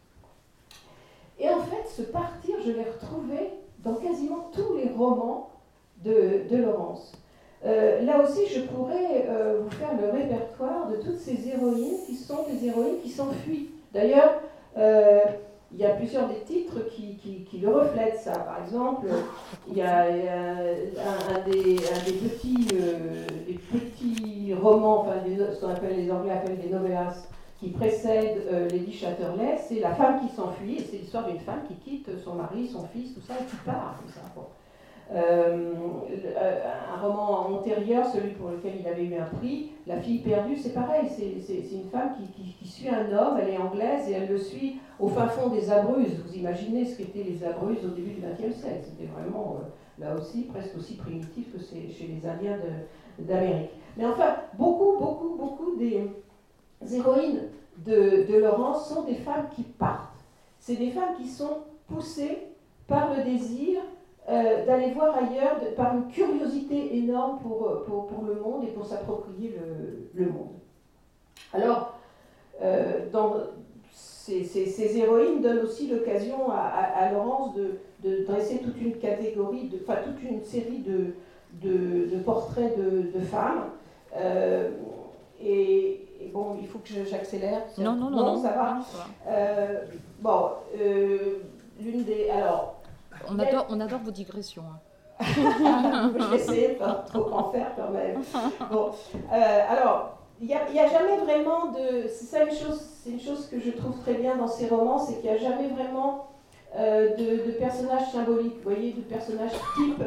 [1.37, 5.51] Et en fait, ce partir, je l'ai retrouvé dans quasiment tous les romans
[6.03, 7.11] de, de Laurence.
[7.63, 9.27] Là aussi, je pourrais
[9.61, 13.69] vous faire le répertoire de toutes ces héroïnes qui sont des héroïnes qui s'enfuient.
[13.93, 14.41] D'ailleurs,
[15.73, 18.39] il y a plusieurs des titres qui, qui, le reflètent, ça.
[18.39, 19.07] Par exemple,
[19.69, 21.75] il y a, un, des,
[22.11, 27.27] petits, euh, des petits romans, enfin, ce qu'on appelle les Anglais appellent des novellas,
[27.59, 31.75] qui précèdent euh, Lady Chatterley, c'est la femme qui s'enfuit, c'est l'histoire d'une femme qui
[31.75, 34.21] quitte son mari, son fils, tout ça, et qui part, comme ça.
[35.13, 35.73] Euh,
[36.93, 40.73] un roman antérieur, celui pour lequel il avait eu un prix, La fille perdue, c'est
[40.73, 44.79] pareil, c'est une femme qui, suit un homme, elle est anglaise et elle le suit
[44.99, 46.21] au fin fond des Abruzes.
[46.25, 50.15] Vous imaginez ce qu'étaient les Abruzes au début du XXe siècle, c'était vraiment euh, là
[50.15, 52.57] aussi presque aussi primitif que chez les Indiens
[53.19, 53.71] d'Amérique.
[53.97, 56.07] Mais enfin, beaucoup, beaucoup, beaucoup des
[56.93, 57.49] héroïnes
[57.85, 60.23] de, de Laurence sont des femmes qui partent.
[60.59, 62.37] C'est des femmes qui sont poussées
[62.87, 63.81] par le désir
[64.31, 68.85] euh, d'aller voir ailleurs par une curiosité énorme pour, pour, pour le monde et pour
[68.85, 70.53] s'approprier le, le, monde.
[71.51, 71.97] Alors,
[72.61, 73.33] euh, dans,
[73.91, 79.69] ces, ces, héroïnes donnent aussi l'occasion à, à, Laurence de, de, dresser toute une catégorie,
[79.83, 81.13] enfin toute une série de,
[81.61, 83.65] de, de portraits de, femmes.
[84.15, 84.69] Euh,
[85.43, 87.63] et, bon, il faut que j'accélère.
[87.77, 88.79] Non, non, non, non, ça va.
[90.21, 90.51] bon,
[91.81, 92.29] l'une des.
[92.29, 92.80] Alors,
[93.29, 94.63] on adore, on adore vos digressions.
[94.63, 94.79] Hein.
[95.21, 98.21] je vais essayer de pas trop en faire quand même.
[98.71, 98.91] Bon,
[99.31, 102.07] euh, alors, il n'y a, a, jamais vraiment de.
[102.07, 104.97] C'est ça une chose, c'est une chose que je trouve très bien dans ces romans,
[104.97, 106.29] c'est qu'il n'y a jamais vraiment
[106.75, 110.03] euh, de, personnages symboliques, vous voyez, de personnages types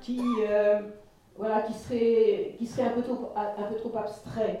[0.00, 0.80] qui, euh,
[1.36, 4.60] voilà, qui seraient, qui seraient un, peu trop, un peu trop abstraits.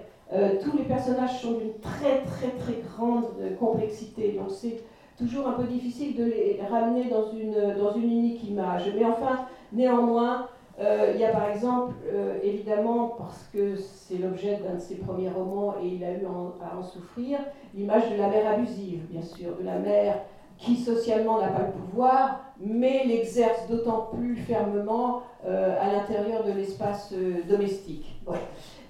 [0.62, 3.26] tous les personnages sont d'une très très très grande
[3.58, 4.82] complexité, donc c'est
[5.18, 8.84] toujours un peu difficile de les ramener dans une, dans une unique image.
[8.96, 10.48] Mais enfin, néanmoins,
[10.80, 14.96] euh, il y a par exemple, euh, évidemment, parce que c'est l'objet d'un de ses
[14.96, 17.38] premiers romans et il a eu à en souffrir,
[17.74, 20.20] l'image de la mère abusive, bien sûr, de la mère
[20.56, 26.50] qui socialement n'a pas le pouvoir, mais l'exerce d'autant plus fermement euh, à l'intérieur de
[26.50, 27.14] l'espace
[27.48, 28.20] domestique.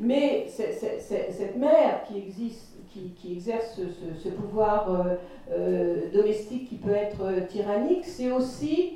[0.01, 3.81] Mais cette mère qui existe qui, exerce
[4.22, 5.14] ce, pouvoir euh,
[5.53, 8.94] euh, domestique qui peut être euh, tyrannique, c'est aussi,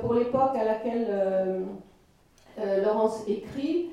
[0.00, 1.66] pour l'époque à laquelle
[2.82, 3.90] Laurence écrit,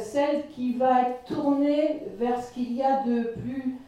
[0.00, 3.78] celle qui va être tournée vers ce qu'il y a de plus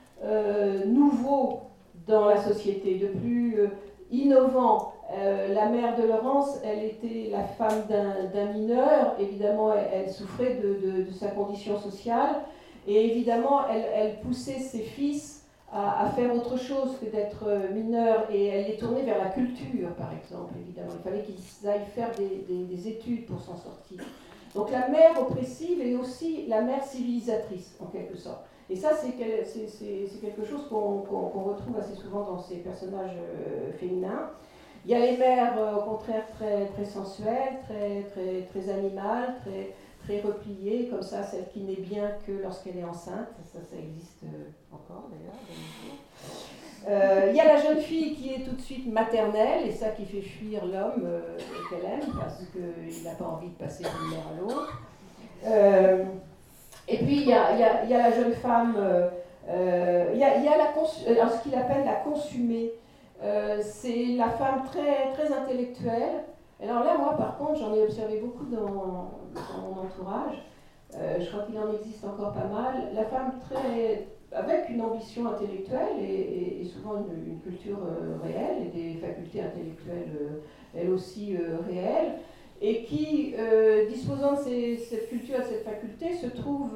[0.87, 1.63] nouveau
[2.07, 3.59] dans la société, de plus
[4.13, 4.93] innovant.
[5.53, 7.89] la mère de Laurence, elle était la femme
[8.33, 12.37] d'un mineur, évidemment elle, souffrait de, sa condition sociale,
[12.87, 18.47] et évidemment, elle, poussait ses fils à, faire autre chose que d'être euh, mineurs et
[18.47, 20.93] elle les tournait vers la culture, par exemple, évidemment.
[20.95, 24.03] Il fallait qu'ils aillent faire des, études pour s'en sortir.
[24.55, 28.47] Donc la mère oppressive est aussi la mère civilisatrice, en quelque sorte.
[28.71, 34.31] Et ça, c'est quelque chose qu'on retrouve assez souvent dans ces personnages euh, féminins.
[34.85, 39.75] Il y a les mères, euh, au contraire, très, sensuelles, très, très, très animales, très,
[40.07, 43.29] très repliée, comme ça, celle qui n'est bien que lorsqu'elle est enceinte.
[43.53, 45.35] Ça, ça existe euh, encore d'ailleurs.
[46.89, 49.89] Euh, il y a la jeune fille qui est tout de suite maternelle, et ça
[49.89, 51.37] qui fait fuir l'homme euh,
[51.69, 54.83] qu'elle aime, parce qu'il n'a pas envie de passer d'une mère à l'autre.
[56.89, 58.77] et puis il y a, y, y a, la jeune femme,
[59.49, 62.73] il y a, y a la ce qu'il appelle la consumée.
[63.63, 66.23] c'est la femme très, très intellectuelle,
[66.63, 69.11] alors là, moi, par contre, j'en ai observé beaucoup dans,
[69.61, 70.43] mon entourage.
[70.95, 72.91] Euh, je crois qu'il en existe encore pas mal.
[72.95, 78.95] La femme très, avec une ambition intellectuelle et, souvent une, culture euh, réelle et des
[78.99, 80.39] facultés intellectuelles, euh,
[80.75, 81.37] elles aussi
[81.69, 82.15] réelles,
[82.61, 83.35] et qui,
[83.89, 86.73] disposant de cette culture, de cette faculté, se trouve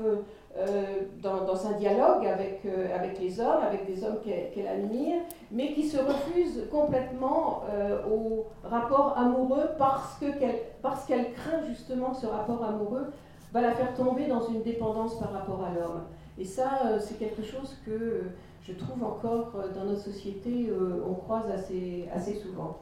[1.23, 2.63] dans, un dialogue avec,
[2.95, 7.63] avec les hommes, avec des hommes qu'elle admire, mais qui se refuse complètement
[8.11, 10.39] au rapport amoureux parce qu'elle
[11.07, 13.13] qu'elle craint justement ce rapport amoureux
[13.53, 16.03] va la faire tomber dans une dépendance par rapport à l'homme.
[16.39, 18.25] Et ça, c'est quelque chose que
[18.71, 22.79] je trouve encore euh, dans notre société, euh, on croise assez, assez souvent.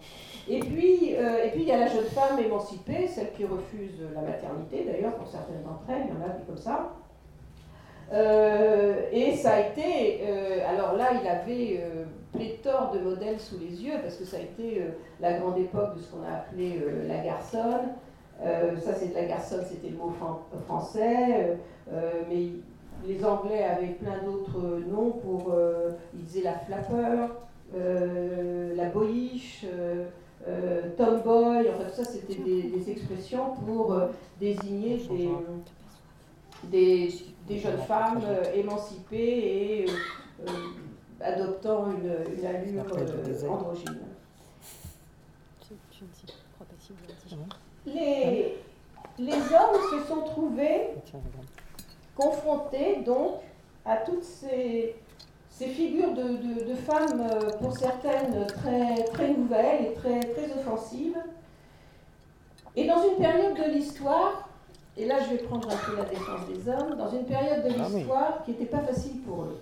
[0.49, 4.01] Et puis, euh, et puis, il y a la jeune femme émancipée, celle qui refuse
[4.15, 6.95] la maternité, d'ailleurs, pour certaines d'entre elles, il y en a qui comme ça.
[8.13, 10.23] Et ça a été,
[10.67, 11.85] alors là, il avait
[12.33, 14.83] pléthore de modèles sous les yeux, parce que ça a été
[15.21, 17.95] la grande époque de ce qu'on a appelé la garçonne.
[18.41, 20.13] ça, c'est la garçonne, c'était le mot
[20.67, 21.59] français,
[22.31, 22.53] mais
[23.07, 25.53] les Anglais avaient plein d'autres noms pour.
[25.53, 27.27] Euh, ils disaient la flapper,
[27.77, 29.65] euh, la boyish,
[30.49, 33.95] euh, tomboy, enfin tout ça c'était des, expressions pour
[34.41, 35.29] désigner des,
[36.65, 37.09] des,
[37.57, 38.21] jeunes femmes
[38.55, 39.87] émancipées et
[41.21, 42.85] adoptant une, allure
[43.51, 43.99] androgyne.
[47.87, 48.59] Les,
[49.19, 50.89] les hommes se sont trouvés
[52.19, 53.41] confrontés donc
[53.85, 54.97] à toutes ces,
[55.49, 61.17] ces figures de, de, femmes, euh, pour certaines très, très nouvelles et très, très offensives.
[62.77, 64.48] Et dans une période de l'histoire,
[64.99, 67.71] et là je vais prendre un peu la défense des hommes, dans une période de
[67.79, 69.61] ah l'histoire qui n'était pas facile pour eux.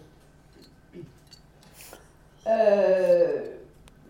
[2.46, 3.50] Euh,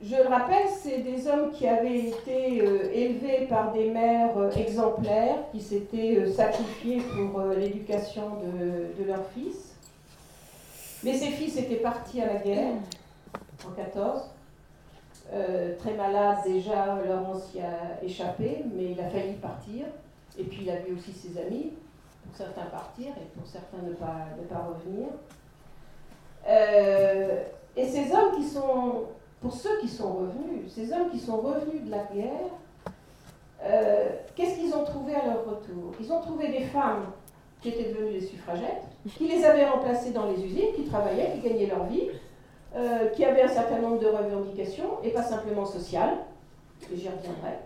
[0.04, 4.50] je le rappelle, c'est des hommes qui avaient été euh, élevés par des mères euh,
[4.52, 9.74] exemplaires, qui s'étaient sacrifiés pour l'éducation de, de leurs fils.
[11.02, 12.74] Mais ces fils étaient partis à la guerre
[13.66, 14.22] en 14.
[15.78, 19.86] très malades déjà, Laurence y a échappé, mais il a failli partir.
[20.38, 21.72] Et puis il a vu aussi ses amis,
[22.24, 25.08] pour certains partir et pour certains ne pas, ne pas revenir.
[27.76, 29.06] et ces hommes qui sont
[29.40, 32.50] pour ceux qui sont revenus, ces hommes qui sont revenus de la guerre,
[33.62, 35.92] euh, qu'est-ce qu'ils ont trouvé à leur retour?
[36.00, 37.06] Ils ont trouvé des femmes
[37.60, 38.84] qui étaient devenues des suffragettes,
[39.16, 42.08] qui les avaient remplacées dans les usines, qui travaillaient, qui gagnaient leur vie,
[42.74, 46.16] euh, qui avaient un certain nombre de revendications, et pas simplement sociales,
[46.92, 47.58] et j'y reviendrai.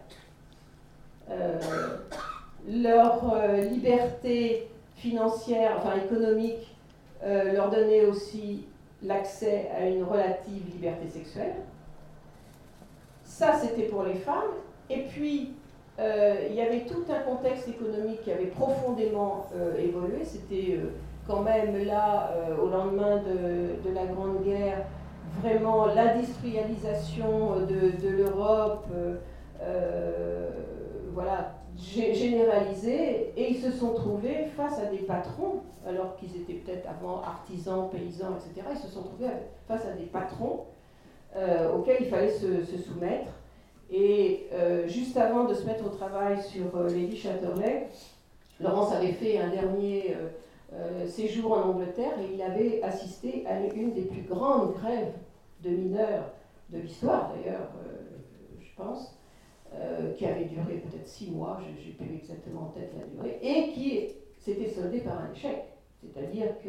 [2.69, 3.23] Euh, leur
[3.71, 6.77] liberté financière, enfin économique,
[7.23, 8.67] leur donnait aussi
[9.03, 11.55] l'accès à une relative liberté sexuelle.
[13.25, 14.53] Ça, c'était pour les femmes.
[14.91, 15.55] Et puis,
[16.01, 20.25] euh, il y avait tout un contexte économique qui avait profondément euh, évolué.
[20.25, 20.93] C'était euh,
[21.27, 24.85] quand même là, au lendemain de, de, la Grande Guerre,
[25.41, 28.87] vraiment l'industrialisation de, de l'Europe.
[31.15, 36.89] voilà, généralisé et ils se sont trouvés face à des patrons, alors qu'ils étaient peut-être
[36.89, 38.67] avant artisans, paysans, etc.
[38.73, 39.29] Ils se sont trouvés
[39.67, 40.65] face à des patrons
[41.37, 43.31] euh, auxquels il fallait se, soumettre.
[43.91, 47.89] Et euh, juste avant de se mettre au travail sur euh, Lady Chatterley,
[48.61, 50.17] Laurence avait fait un dernier
[51.09, 55.15] séjour en Angleterre et il avait assisté à une des plus grandes grèves
[55.65, 56.27] de mineurs
[56.69, 57.71] de l'histoire, d'ailleurs,
[58.61, 59.20] je pense.
[59.73, 63.39] Euh, qui avait duré peut-être six mois, je n'ai plus exactement en tête la durée,
[63.41, 65.63] et qui s'était soldé par un échec.
[66.03, 66.69] C'est-à-dire que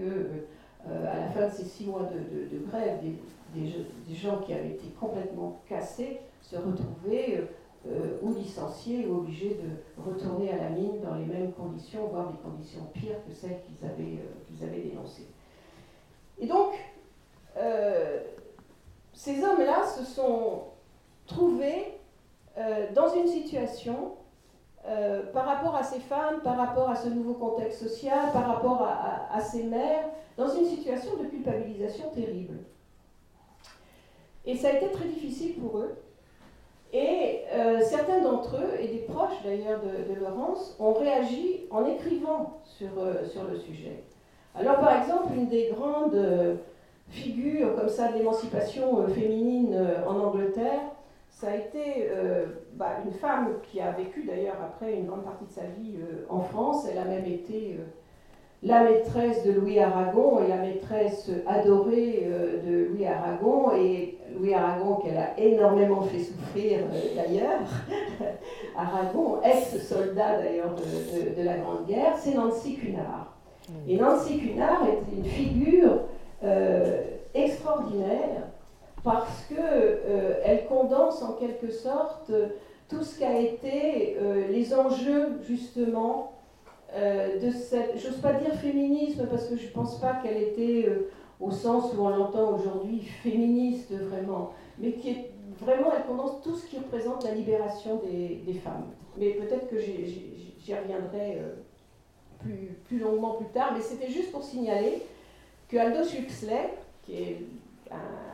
[0.87, 2.99] euh, à la fin de ces six mois de, grève,
[3.55, 7.47] des, gens qui avaient été complètement cassés se retrouvaient
[7.87, 12.31] euh, ou licenciés ou obligés de retourner à la mine dans les mêmes conditions, voire
[12.31, 15.27] des conditions pires que celles qu'ils avaient, qu'ils avaient dénoncées.
[16.39, 16.73] Et donc,
[19.13, 20.65] ces hommes-là se sont
[21.25, 21.97] trouvés
[22.93, 24.13] dans une situation,
[24.87, 28.81] euh, par rapport à ces femmes, par rapport à ce nouveau contexte social, par rapport
[29.31, 30.05] à, ces mères,
[30.37, 32.57] dans une situation de culpabilisation terrible.
[34.43, 35.95] Et ça a été très difficile pour eux.
[36.93, 42.61] Et euh, certains d'entre eux, et des proches d'ailleurs de, Laurence, ont réagi en écrivant
[42.65, 42.89] sur,
[43.31, 44.03] sur le sujet.
[44.55, 46.57] Alors par exemple, une des grandes
[47.09, 50.81] figures comme ça de l'émancipation féminine en Angleterre,
[51.41, 55.45] ça a été euh, bah, une femme qui a vécu d'ailleurs après une grande partie
[55.45, 56.85] de sa vie euh, en France.
[56.89, 57.85] Elle a même été euh,
[58.61, 62.29] la maîtresse de Louis Aragon et la maîtresse adorée
[62.63, 63.71] de Louis Aragon.
[63.75, 66.81] Et Louis Aragon, qu'elle a énormément fait souffrir
[67.15, 67.61] d'ailleurs,
[68.77, 73.35] Aragon, ex-soldat d'ailleurs de, la Grande Guerre, c'est Nancy Cunard.
[73.87, 76.01] Et Nancy Cunard est une figure
[77.33, 78.43] extraordinaire
[79.03, 82.31] parce qu'elle euh, condense en quelque sorte
[82.87, 86.33] tout ce qu'a été euh, les enjeux justement
[86.93, 90.89] de cette, j'ose pas dire féminisme parce que je pense pas qu'elle était
[91.39, 96.53] au sens où on l'entend aujourd'hui féministe vraiment, mais qui est vraiment, elle condense tout
[96.53, 98.87] ce qui représente la libération des, femmes.
[99.17, 101.41] Mais peut-être que j'y reviendrai
[102.39, 105.01] plus, plus longuement plus tard, mais c'était juste pour signaler
[105.69, 107.37] que Aldous Huxley, qui est
[107.89, 108.30] un,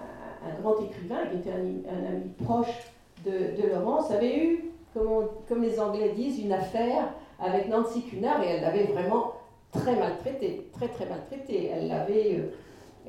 [0.61, 2.91] grand écrivain, qui était un, ami proche
[3.25, 8.43] de, de, Laurence, avait eu, comme, comme, les Anglais disent, une affaire avec Nancy Cunard
[8.43, 9.33] et elle l'avait vraiment
[9.71, 11.71] très maltraité, très très maltraité.
[11.73, 12.51] Elle l'avait, euh,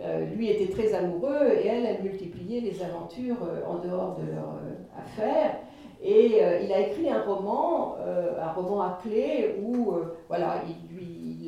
[0.00, 4.32] euh, lui était très amoureux et elle, elle multipliait les aventures euh, en dehors de
[4.32, 4.58] leur
[4.96, 5.56] affaire.
[6.00, 9.94] Et il a écrit un roman, un roman clé où
[10.28, 10.87] voilà, il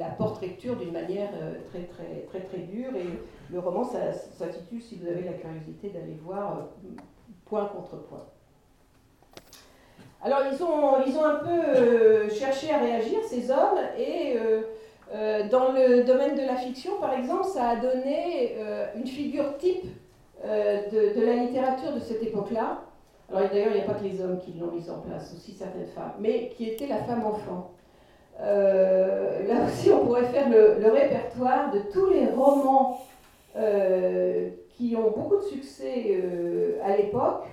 [0.00, 1.30] la porte-lecture d'une manière
[1.70, 3.06] très très très très dure et
[3.52, 6.68] le roman s'intitule, si vous avez la curiosité d'aller voir,
[7.44, 8.26] point contre point.
[10.22, 14.62] Alors ils ont, ils ont un peu euh, cherché à réagir, ces hommes, et euh,
[15.14, 18.56] euh, dans le domaine de la fiction, par exemple, ça a donné
[18.94, 19.86] une figure type
[20.44, 22.82] de, de, la littérature de cette époque-là.
[23.30, 25.52] Alors d'ailleurs, il n'y a pas que les hommes qui l'ont mise en place, aussi
[25.52, 27.72] certaines femmes, mais qui était la femme enfant.
[28.40, 33.00] Là aussi, on pourrait faire le, répertoire de tous les romans
[34.76, 36.22] qui ont beaucoup de succès
[36.82, 37.44] à l'époque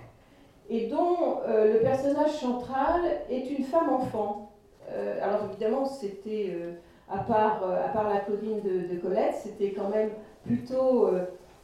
[0.70, 4.52] et dont euh, le personnage central est une femme enfant.
[4.92, 6.74] Euh, alors évidemment, c'était, euh,
[7.10, 10.10] à, part, à part la Claudine de, Colette, c'était quand même
[10.46, 11.10] plutôt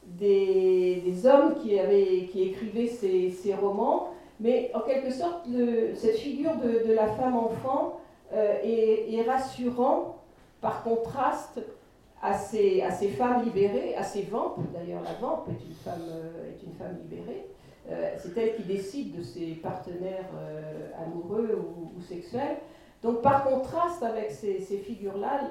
[0.04, 4.10] des, hommes qui, avaient, qui écrivaient ces, ces romans,
[4.40, 5.46] mais en quelque sorte,
[5.94, 8.00] cette figure de, de, la femme enfant
[8.32, 10.16] est, est, rassurant
[10.60, 11.60] par contraste
[12.22, 12.80] à ces,
[13.18, 14.58] femmes libérées, à ces vampes.
[14.72, 16.08] D'ailleurs, la vampe est une femme,
[16.48, 17.46] est une femme libérée.
[17.90, 21.60] Euh, c'est elle qui décide de ses partenaires euh, amoureux
[21.94, 22.56] ou, sexuels.
[23.02, 25.50] Donc par contraste avec ces, figures-là,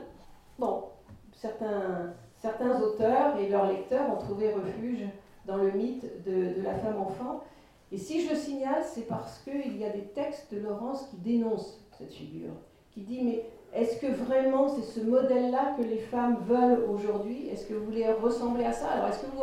[0.57, 0.85] bon,
[1.31, 5.05] certains, certains auteurs et leurs lecteurs ont trouvé refuge
[5.45, 7.43] dans le mythe de, la femme enfant.
[7.91, 11.17] Et si je le signale, c'est parce qu'il y a des textes de Laurence qui
[11.17, 12.51] dénoncent figure,
[12.91, 17.49] qui dit mais est-ce que vraiment c'est ce modèle-là que les femmes veulent aujourd'hui?
[17.49, 18.89] Est-ce que vous voulez ressembler à ça?
[18.89, 19.41] Alors est-ce que vous,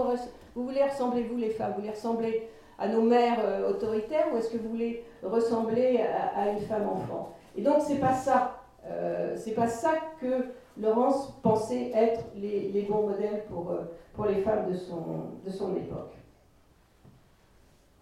[0.54, 4.36] vous voulez ressembler, vous les femmes, vous voulez ressembler à nos mères euh, autoritaires ou
[4.36, 7.34] est-ce que vous voulez ressembler à, une femme enfant?
[7.56, 10.46] Et donc c'est pas ça, euh, c'est pas ça que
[10.78, 13.82] Laurence pensait être les, bons modèles pour, euh,
[14.14, 16.14] pour les femmes de son, de son époque.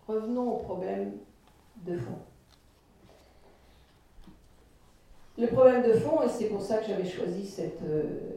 [0.06, 1.14] Revenons au problème
[1.86, 2.18] de fond.
[5.38, 7.80] Le problème de fond, et c'est pour ça que j'avais choisi cette,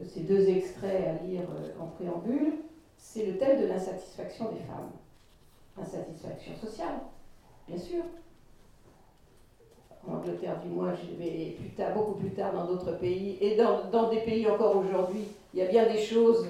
[0.07, 1.41] ces deux extraits à lire
[1.79, 2.53] en préambule,
[2.95, 4.91] c'est le thème de l'insatisfaction des femmes
[5.79, 6.99] insatisfaction sociale,
[7.67, 8.03] bien sûr.
[10.07, 13.55] En Angleterre, du moins, je vais plus tard, beaucoup plus tard dans d'autres pays, et
[13.55, 16.47] dans, des pays encore aujourd'hui, il y a bien des choses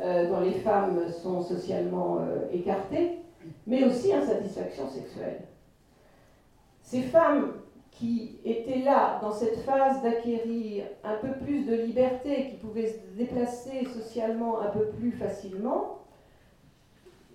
[0.00, 3.18] euh, dont les femmes sont socialement euh, écartées,
[3.66, 5.42] mais aussi insatisfaction sexuelle.
[6.82, 7.52] Ces femmes
[8.00, 12.98] qui étaient là dans cette phase d'acquérir un peu plus de liberté, qui pouvaient se
[13.18, 15.98] déplacer socialement un peu plus facilement,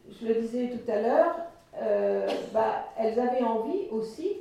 [0.10, 1.36] je le disais tout à l'heure,
[1.80, 4.38] euh, bah, elles avaient envie aussi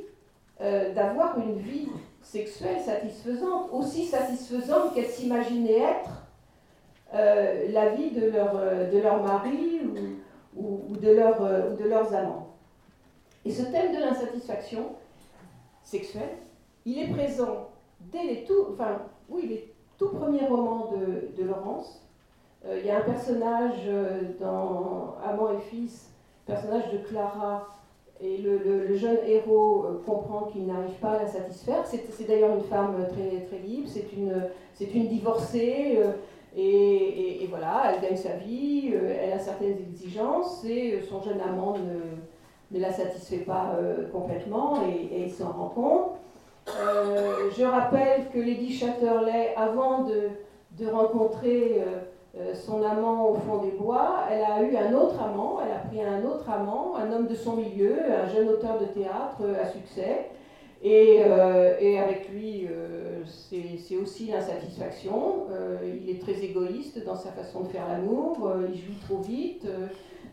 [0.63, 1.89] euh, d'avoir une vie
[2.23, 6.27] sexuelle satisfaisante, aussi satisfaisante qu'elles s'imaginaient être
[7.13, 8.55] euh, la vie de leur,
[8.91, 9.83] de leur mari
[10.57, 11.39] ou, ou, de leur,
[11.77, 12.55] de leurs amants.
[13.45, 14.93] Et ce thème de l'insatisfaction
[15.85, 16.39] sexuelle,
[16.85, 17.69] il est présent
[18.01, 22.05] dès les tout, enfin, oui, les tout premiers romans de, de Laurence,
[22.67, 26.11] euh, il y a un personnage euh, dans Amant et Fils,
[26.47, 27.69] personnage de Clara,
[28.21, 31.85] et le, jeune héros euh, comprend qu'il n'arrive pas à la satisfaire.
[31.85, 35.99] C'est d'ailleurs une femme très, très libre, c'est une, une divorcée,
[36.57, 42.01] et, voilà, elle gagne sa vie, elle a certaines exigences, et son jeune amant ne,
[42.71, 43.77] ne la satisfait pas
[44.13, 46.11] complètement, et, il s'en rend compte.
[46.67, 50.31] je rappelle que Lady Chatterley, avant de,
[50.79, 51.83] de rencontrer
[52.37, 55.79] euh, son amant au fond des bois, elle a eu un autre amant, elle a
[55.79, 59.67] pris un autre amant, un homme de son milieu, un jeune auteur de théâtre à
[59.67, 60.31] succès.
[60.83, 65.47] Et, euh, et avec lui, euh, c'est aussi l'insatisfaction.
[65.83, 69.67] il est très égoïste dans sa façon de faire l'amour, il jouit trop vite.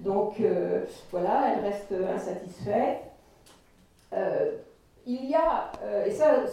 [0.01, 0.41] Donc
[1.11, 3.01] voilà, elle reste insatisfaite.
[5.05, 5.71] il y a,
[6.05, 6.43] et ça,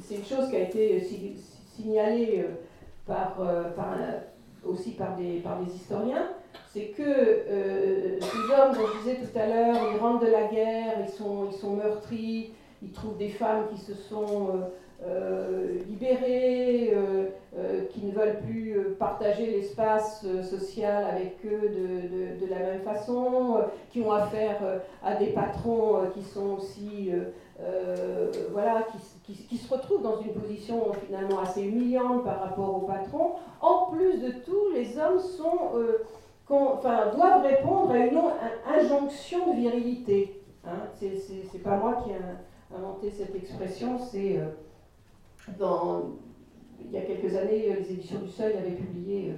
[0.00, 1.00] c'est une chose qui a été
[1.74, 2.46] signalée
[3.06, 3.70] par, euh,
[4.64, 5.42] aussi par des,
[5.74, 6.28] historiens,
[6.72, 10.44] c'est que euh, ces hommes dont je disais tout à l'heure, ils rentrent de la
[10.44, 12.52] guerre, ils sont, ils sont meurtris,
[12.84, 14.48] ils trouvent des femmes qui se sont
[15.06, 16.94] euh, libérées,
[18.98, 23.58] partager l'espace social avec eux de, de, la même façon,
[23.90, 24.60] qui ont affaire
[25.02, 27.10] à des patrons qui sont aussi,
[28.52, 32.86] voilà, qui, qui, qui, se retrouvent dans une position finalement assez humiliante par rapport aux
[32.86, 33.32] patrons.
[33.60, 35.72] En plus de tout, les hommes sont,
[36.48, 38.20] enfin, doivent répondre à une
[38.66, 40.40] injonction de virilité.
[40.66, 40.88] Hein.
[40.98, 42.16] C'est pas moi qui ai
[42.76, 44.38] inventé cette expression, c'est
[45.58, 46.16] dans
[46.84, 49.32] il y a quelques années, les éditions du Seuil avaient publié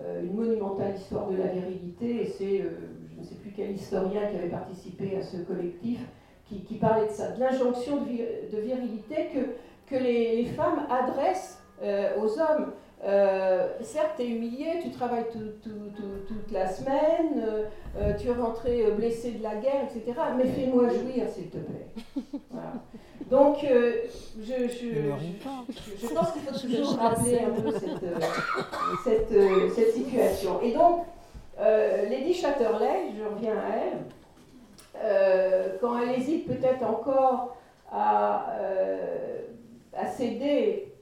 [0.00, 2.70] euh, une monumentale histoire de la virilité, et c'est, euh,
[3.14, 6.00] je ne sais plus quel historien qui avait participé à ce collectif,
[6.44, 12.38] qui, parlait de ça, de l'injonction de, virilité que, que les, femmes adressent euh, aux
[12.38, 12.72] hommes.
[13.02, 17.42] Certes, tu es humilié, tu travailles toute la semaine,
[18.18, 20.18] tu es rentré blessé de la guerre, etc.
[20.36, 21.88] Mais fais-moi jouir, s'il te plaît.
[22.50, 22.74] Voilà.
[23.32, 23.94] Donc, euh,
[24.42, 24.88] je, je,
[26.02, 28.20] je, pense qu'il faut toujours rappeler un peu cette, euh,
[29.04, 30.60] cette, euh, cette, situation.
[30.60, 31.06] Et donc,
[31.58, 33.70] Lady Chatterley, je reviens à
[35.00, 37.56] elle, quand elle hésite peut-être encore
[37.90, 38.52] à,
[39.94, 40.92] à céder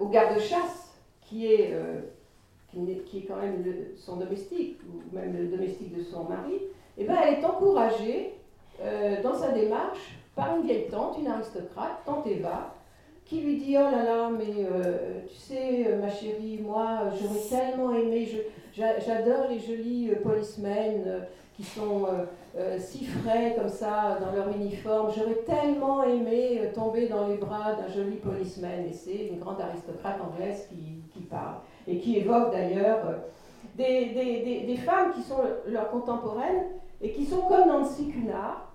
[0.00, 0.81] au garde-chasse,
[1.32, 1.74] qui est,
[3.06, 3.64] qui, est, quand même
[3.96, 6.60] son domestique, ou même le domestique de son mari,
[6.98, 8.34] eh ben, elle est encouragée
[9.22, 12.74] dans sa démarche par une vieille tante, une aristocrate, tante Eva,
[13.24, 17.48] qui lui dit Oh là là, mais euh, tu sais, euh, ma chérie, moi, j'aurais
[17.48, 18.28] tellement aimé,
[18.76, 21.26] j'adore les jolis euh, policemen
[21.64, 22.06] sont
[22.78, 27.88] si frais comme ça dans leur uniforme, j'aurais tellement aimé tomber dans les bras d'un
[27.88, 28.86] joli policeman.
[28.88, 31.56] Et c'est une grande aristocrate anglaise qui, qui parle
[31.86, 32.98] et qui évoque d'ailleurs
[33.76, 36.64] des, des, des, femmes qui sont leurs contemporaines
[37.00, 38.72] et qui sont comme Nancy Cunard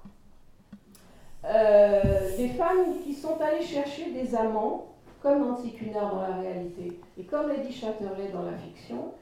[1.45, 4.87] euh, des femmes qui sont allées chercher des amants,
[5.21, 9.13] comme Nancy Cunard dans la réalité, et comme Lady Chatterley dans la fiction,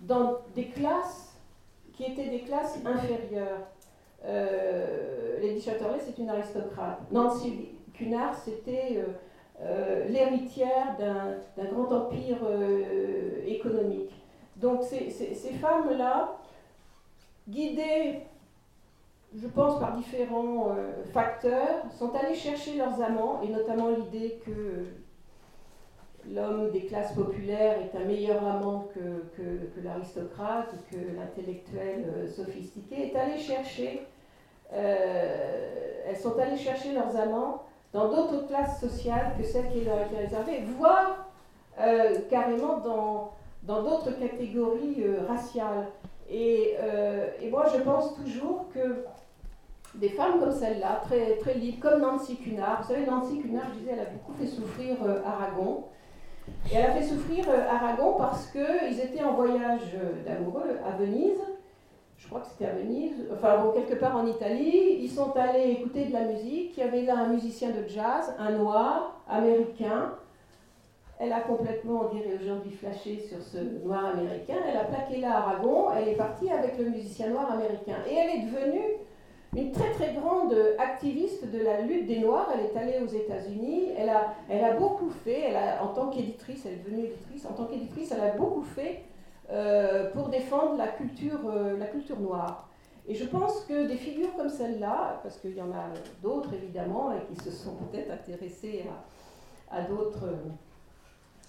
[0.00, 1.25] dans des classes
[1.96, 3.66] qui étaient des classes inférieures.
[4.24, 7.00] Euh, Lady Chatterley, c'est une aristocrate.
[7.10, 9.04] Nancy Cunard, c'était
[9.60, 12.38] euh, l'héritière d'un grand empire
[13.46, 14.12] économique.
[14.56, 15.10] Donc ces,
[15.60, 16.38] femmes-là,
[17.48, 18.22] guidées
[19.34, 24.86] je pense par différents euh, facteurs, sont allés chercher leurs amants, et notamment l'idée que
[26.32, 33.12] l'homme des classes populaires est un meilleur amant que, que, l'aristocrate, que l'intellectuel euh, sophistiqué,
[33.12, 34.06] est allé chercher,
[34.72, 37.62] euh, elles sont allées chercher leurs amants
[37.92, 41.28] dans d'autres classes sociales que celles qui leur étaient réservées, voire
[42.30, 45.86] carrément dans, d'autres catégories raciales.
[46.30, 46.74] Et,
[47.50, 49.04] moi, je pense toujours que
[49.98, 52.82] des femmes comme celle-là, très, très libres, comme Nancy Cunard.
[52.82, 55.84] Vous savez, Nancy Cunard, je disais, elle a beaucoup fait souffrir euh, Aragon.
[56.70, 60.96] Et elle a fait souffrir euh, Aragon parce qu'ils étaient en voyage euh, d'amoureux à
[60.96, 61.40] Venise.
[62.16, 64.98] Je crois que c'était à Venise, enfin bon, quelque part en Italie.
[65.00, 66.72] Ils sont allés écouter de la musique.
[66.76, 70.14] Il y avait là un musicien de jazz, un noir, américain.
[71.18, 74.56] Elle a complètement, on dirait aujourd'hui, flashé sur ce noir américain.
[74.68, 75.86] Elle a plaqué là Aragon.
[75.96, 77.96] Elle est partie avec le musicien noir américain.
[78.08, 78.82] Et elle est devenue
[79.56, 82.48] une très très grande activiste de la lutte des Noirs.
[82.52, 83.88] Elle est allée aux États-Unis.
[83.96, 85.54] Elle a, elle a beaucoup fait.
[85.80, 87.46] En tant qu'éditrice, elle est devenue éditrice.
[87.46, 89.02] En tant qu'éditrice, elle a beaucoup fait
[89.50, 92.68] euh, pour défendre la culture, euh, la culture noire.
[93.08, 95.86] Et je pense que des figures comme celle-là, parce qu'il y en a
[96.22, 98.84] d'autres évidemment et qui se sont peut-être intéressées
[99.70, 100.28] à, à d'autres,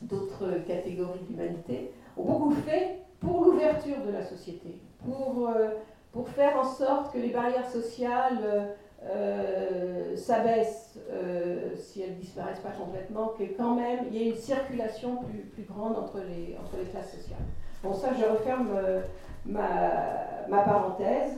[0.04, 5.70] d'autres catégories d'humanité, ont beaucoup fait pour l'ouverture de la société, pour euh,
[6.12, 12.60] pour faire en sorte que les barrières sociales euh, s'abaissent, euh, si elles ne disparaissent
[12.60, 16.58] pas complètement, que quand même il y ait une circulation plus, plus grande entre les,
[16.60, 17.38] entre les classes sociales.
[17.84, 19.02] Bon, ça, je referme euh,
[19.46, 21.34] ma, ma, parenthèse.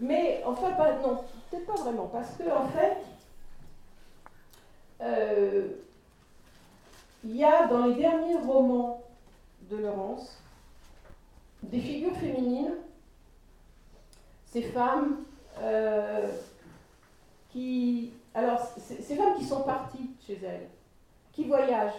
[0.00, 0.70] Mais enfin,
[1.02, 2.96] non, peut-être pas vraiment, parce que en fait,
[7.24, 9.02] il y a dans les derniers romans
[9.70, 10.40] de Laurence
[11.62, 12.72] des figures féminines
[14.54, 15.16] ces femmes
[15.60, 16.28] euh,
[17.50, 18.12] qui.
[18.34, 20.68] Alors, ces femmes qui sont parties chez elles,
[21.32, 21.92] qui voyagent,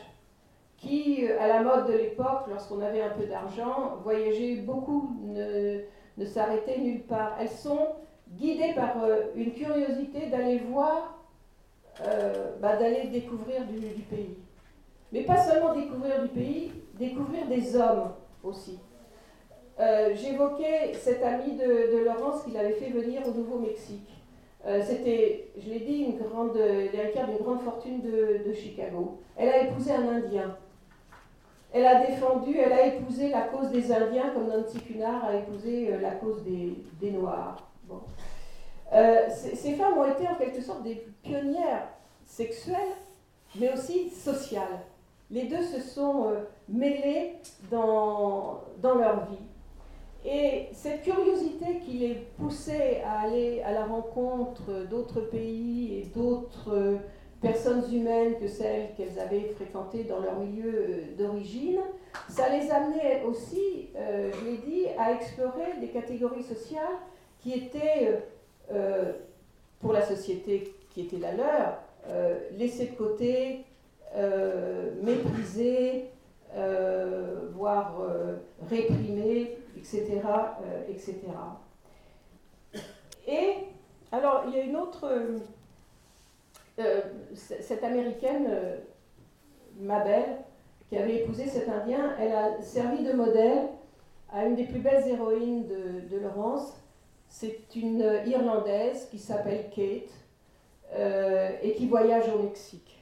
[0.77, 6.25] qui, euh, à la mode de l'époque, lorsqu'on avait un peu d'argent, voyageaient beaucoup, ne,
[6.25, 7.37] s'arrêtaient nulle part.
[7.39, 7.95] Elles sont
[8.29, 11.11] guidées par euh, une curiosité d'aller voir,
[12.61, 14.37] bah, d'aller découvrir du pays.
[15.13, 18.11] Mais pas seulement découvrir du pays, découvrir des hommes
[18.43, 18.77] aussi.
[19.79, 24.09] Euh, j'évoquais cette amie de, Laurence qu'il avait fait venir au Nouveau-Mexique.
[24.65, 29.19] Euh, c'était, je l'ai dit, une grande, l'héritière d'une grande fortune de, Chicago.
[29.35, 30.55] Elle a épousé un Indien.
[31.73, 35.91] Elle a défendu, elle a épousé la cause des Indiens comme Nancy Cunard a épousé
[36.01, 37.69] la cause des, Noirs.
[37.83, 37.99] Bon.
[39.29, 41.89] ces femmes ont été en quelque sorte des pionnières
[42.25, 42.95] sexuelles,
[43.59, 44.79] mais aussi sociales.
[45.29, 46.33] Les deux se sont
[46.69, 47.33] mêlés
[47.69, 49.37] dans, dans leur vie.
[50.25, 56.99] Et cette curiosité qui les poussait à aller à la rencontre d'autres pays et d'autres
[57.41, 61.79] personnes humaines que celles qu'elles avaient fréquentées dans leur milieu euh, d'origine,
[62.27, 66.97] ça les amenait aussi, euh, je l'ai dit, à explorer des catégories sociales
[67.39, 68.19] qui étaient,
[68.71, 69.13] euh,
[69.79, 71.81] pour la société qui était la leur,
[72.57, 73.65] laissées de côté,
[75.03, 76.11] méprisées,
[77.53, 78.01] voire
[78.69, 80.21] réprimées etc.,
[80.89, 81.17] etc.
[83.27, 83.55] Et
[84.11, 85.39] alors, il y a une autre, euh,
[86.79, 87.01] euh,
[87.33, 88.77] cette américaine, euh,
[89.79, 90.37] Mabel,
[90.89, 93.69] qui avait épousé cet Indien, elle a servi de modèle
[94.31, 96.73] à une des plus belles héroïnes de, Laurence.
[97.27, 100.13] C'est une Irlandaise qui s'appelle Kate
[101.63, 102.94] et qui voyage au Mexique.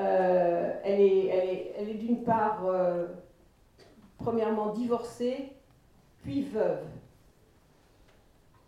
[0.00, 2.64] Elle est, elle est, elle est d'une part
[4.18, 5.52] premièrement divorcée,
[6.22, 6.84] puis veuve.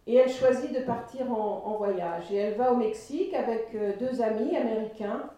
[0.07, 2.31] Et elle choisit de partir en, voyage.
[2.33, 5.31] Et elle va au Mexique avec euh, deux amis américains.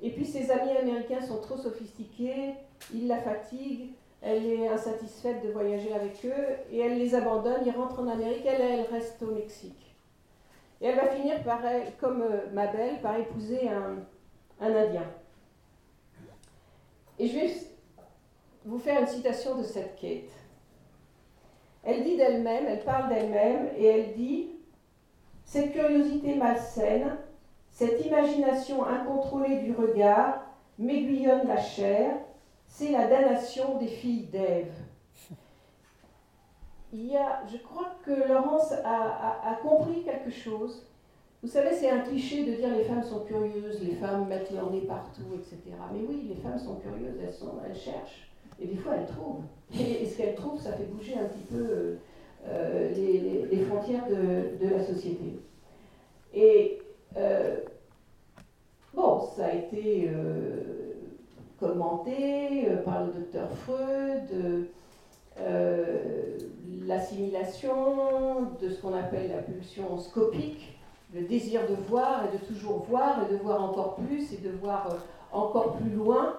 [0.00, 2.54] Et puis ses amis américains sont trop sophistiqués,
[2.94, 3.90] ils la fatiguent,
[4.22, 8.46] elle est insatisfaite de voyager avec eux, et elle les abandonne, ils rentrent en Amérique,
[8.46, 9.96] elle, reste au Mexique.
[10.80, 11.60] Et elle va finir par,
[12.00, 13.96] comme euh, Mabel, par épouser un
[14.60, 15.06] Indien.
[17.18, 17.54] Et je vais
[18.64, 20.30] vous faire une citation de cette Kate.
[21.84, 24.50] Elle dit d'elle-même, elle parle d'elle-même et elle dit
[25.44, 27.16] Cette curiosité malsaine,
[27.70, 30.42] cette imagination incontrôlée du regard
[30.78, 32.16] m'aiguillonne la chair,
[32.66, 34.72] c'est la damnation des filles d'Ève.
[36.92, 40.86] Il y a, je crois que Laurence a, compris quelque chose.
[41.40, 44.72] Vous savez, c'est un cliché de dire les femmes sont curieuses, les femmes mettent leur
[44.72, 45.58] nez partout, etc.
[45.92, 48.28] Mais oui, les femmes sont curieuses, elles, sont, elles cherchent.
[48.60, 49.42] Et des fois, elle trouve.
[49.78, 51.96] Et, ce qu'elle trouve, ça fait bouger un petit peu euh,
[52.48, 55.38] euh, les, frontières de, la société.
[56.34, 56.80] Et
[57.16, 57.56] euh,
[58.92, 60.10] bon, ça a été
[61.60, 64.66] commenté par le docteur Freud,
[66.84, 70.77] l'assimilation de ce qu'on appelle la pulsion scopique,
[71.14, 74.50] le désir de voir et de toujours voir et de voir encore plus et de
[74.50, 74.88] voir
[75.32, 76.36] encore plus loin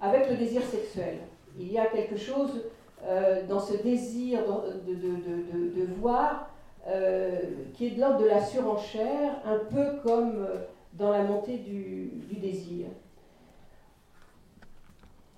[0.00, 1.18] avec le désir sexuel
[1.58, 2.62] il y a quelque chose
[3.04, 4.40] euh, dans ce désir
[4.86, 6.50] de, voir
[6.86, 7.40] euh,
[7.74, 10.56] qui est de l'ordre de la surenchère, un peu comme euh,
[10.94, 12.86] dans la montée du, désir.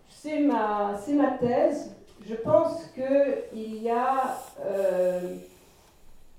[0.09, 1.97] C'est ma, ma, thèse.
[2.27, 4.37] Je pense qu'il y a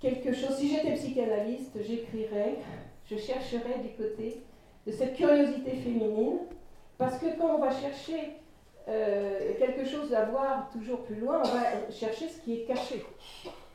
[0.01, 0.55] quelque chose.
[0.57, 2.57] Si j'étais psychanalyste, j'écrirais,
[3.05, 4.41] je chercherais du côté
[4.85, 6.39] de cette curiosité féminine,
[6.97, 8.33] parce que quand on va chercher
[8.87, 13.05] euh, quelque chose à voir toujours plus loin, on va chercher ce qui est caché,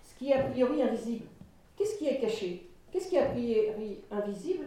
[0.02, 1.26] ce qui est a priori invisible.
[1.76, 2.68] Qu'est-ce qui est caché?
[2.90, 4.66] Qu'est-ce qui est a priori invisible?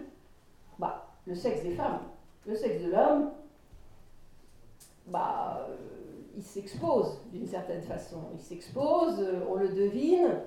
[0.77, 1.99] Bah, Le sexe des femmes.
[2.45, 3.31] Le sexe de l'homme,
[5.07, 5.75] bah, euh,
[6.37, 8.29] il s'expose d'une certaine façon.
[8.33, 10.41] Il s'expose, euh, on le devine,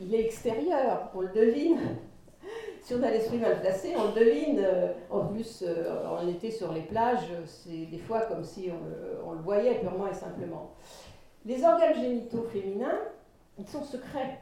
[0.00, 1.78] il est extérieur, on le devine
[2.84, 4.60] si on a l'esprit mal placé, on le devine.
[4.62, 8.70] Euh, en plus, euh, on était sur les plages, c'est des fois comme si
[9.24, 10.72] on le, voyait purement et simplement.
[11.46, 13.00] Les organes génitaux féminins,
[13.58, 14.38] ils sont secrets.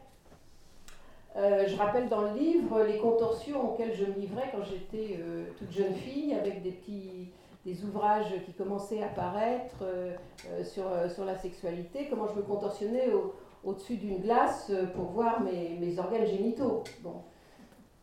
[1.37, 5.19] Euh, je rappelle dans le livre les contorsions auxquelles je me livrais quand j'étais
[5.59, 9.85] toute jeune fille, avec des petits ouvrages qui commençaient à apparaître
[10.65, 10.85] sur,
[11.15, 13.09] sur la sexualité, comment je me contorsionnais
[13.65, 16.83] au-dessus d'une glace pour voir mes, organes génitaux.
[17.01, 17.23] Bon.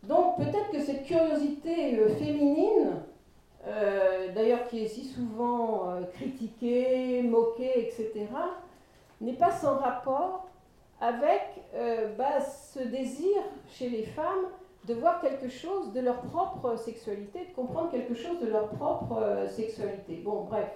[0.03, 3.01] Donc peut-être que cette curiosité euh, féminine,
[3.67, 8.27] euh, d'ailleurs qui est si souvent euh, critiquée, moquée, etc.,
[9.19, 10.47] n'est pas sans rapport
[11.01, 11.41] avec
[12.17, 13.37] bah, ce désir
[13.69, 14.47] chez les femmes
[14.85, 19.45] de voir quelque chose de leur propre sexualité, de comprendre quelque chose de leur propre
[19.49, 20.21] sexualité.
[20.23, 20.69] Bon, bref,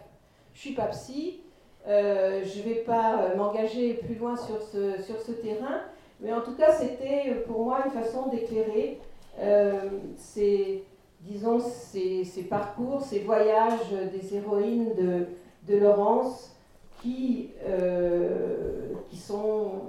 [0.53, 1.41] je suis pas psy,
[1.85, 5.81] je ne vais pas m'engager plus loin sur ce, terrain,
[6.19, 8.99] mais en tout cas, c'était pour moi une façon d'éclairer
[9.39, 10.83] euh, ces,
[11.21, 16.55] disons, ces, parcours, ces voyages des héroïnes de, Laurence
[17.01, 19.81] qui, euh, qui, sont,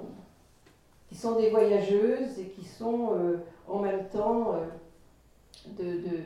[1.07, 3.37] qui sont des voyageuses et qui sont euh,
[3.67, 4.55] en même temps
[5.77, 6.19] de, de,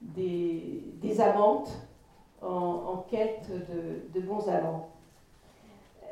[0.00, 1.70] des, des amantes
[2.42, 3.48] en, quête
[4.12, 4.88] de, bons amants.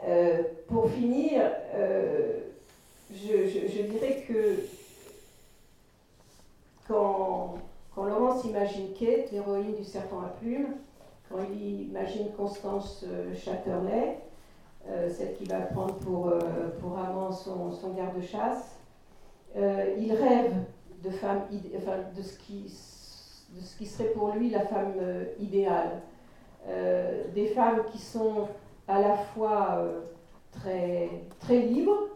[0.05, 1.43] Euh, pour finir,
[1.75, 2.39] euh,
[3.13, 4.59] je, dirais que
[6.89, 7.55] quand,
[7.95, 10.75] quand Laurence imagine Kate, l'héroïne du serpent à plumes,
[11.31, 14.19] quand il imagine Constance Chatterley,
[14.87, 16.31] celle qui va prendre pour,
[16.81, 18.77] pour amant son, garde-chasse,
[19.55, 20.53] il rêve
[21.03, 22.65] de, femme, de, ce qui,
[23.55, 26.01] de ce qui serait pour lui la femme euh, idéale.
[26.69, 28.49] Euh, des femmes qui sont
[28.93, 30.01] à la fois euh,
[30.53, 31.09] très,
[31.40, 32.09] très libres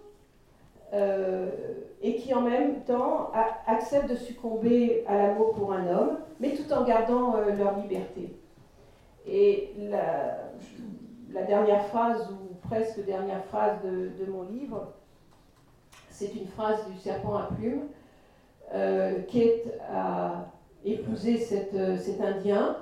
[2.01, 3.31] et qui en même temps
[3.67, 8.35] acceptent de succomber à l'amour pour un homme, mais tout en gardant leur liberté.
[9.27, 14.93] Et la, dernière phrase, ou presque dernière phrase de, mon livre,
[16.09, 17.89] c'est une phrase du serpent à plumes
[18.75, 20.47] euh, Kate a
[20.85, 21.41] épousé
[21.75, 22.77] euh, cet Indien,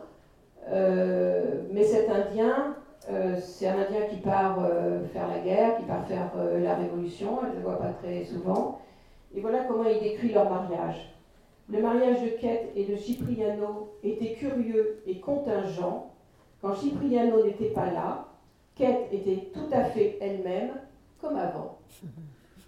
[0.68, 2.76] euh, mais cet Indien,
[3.40, 4.58] c'est un Indien qui part
[5.12, 8.80] faire la guerre, qui part faire la révolution, elle ne le voit pas très souvent.
[9.34, 11.10] Et voilà comment il décrit leur mariage.
[11.68, 16.10] Le mariage de Kate et de Cipriano était curieux et contingent.
[16.60, 18.28] Quand Cipriano n'était pas là,
[18.74, 20.72] Kate était tout à fait elle-même,
[21.20, 21.78] comme avant.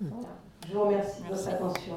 [0.01, 1.95] Je vous remercie de votre attention.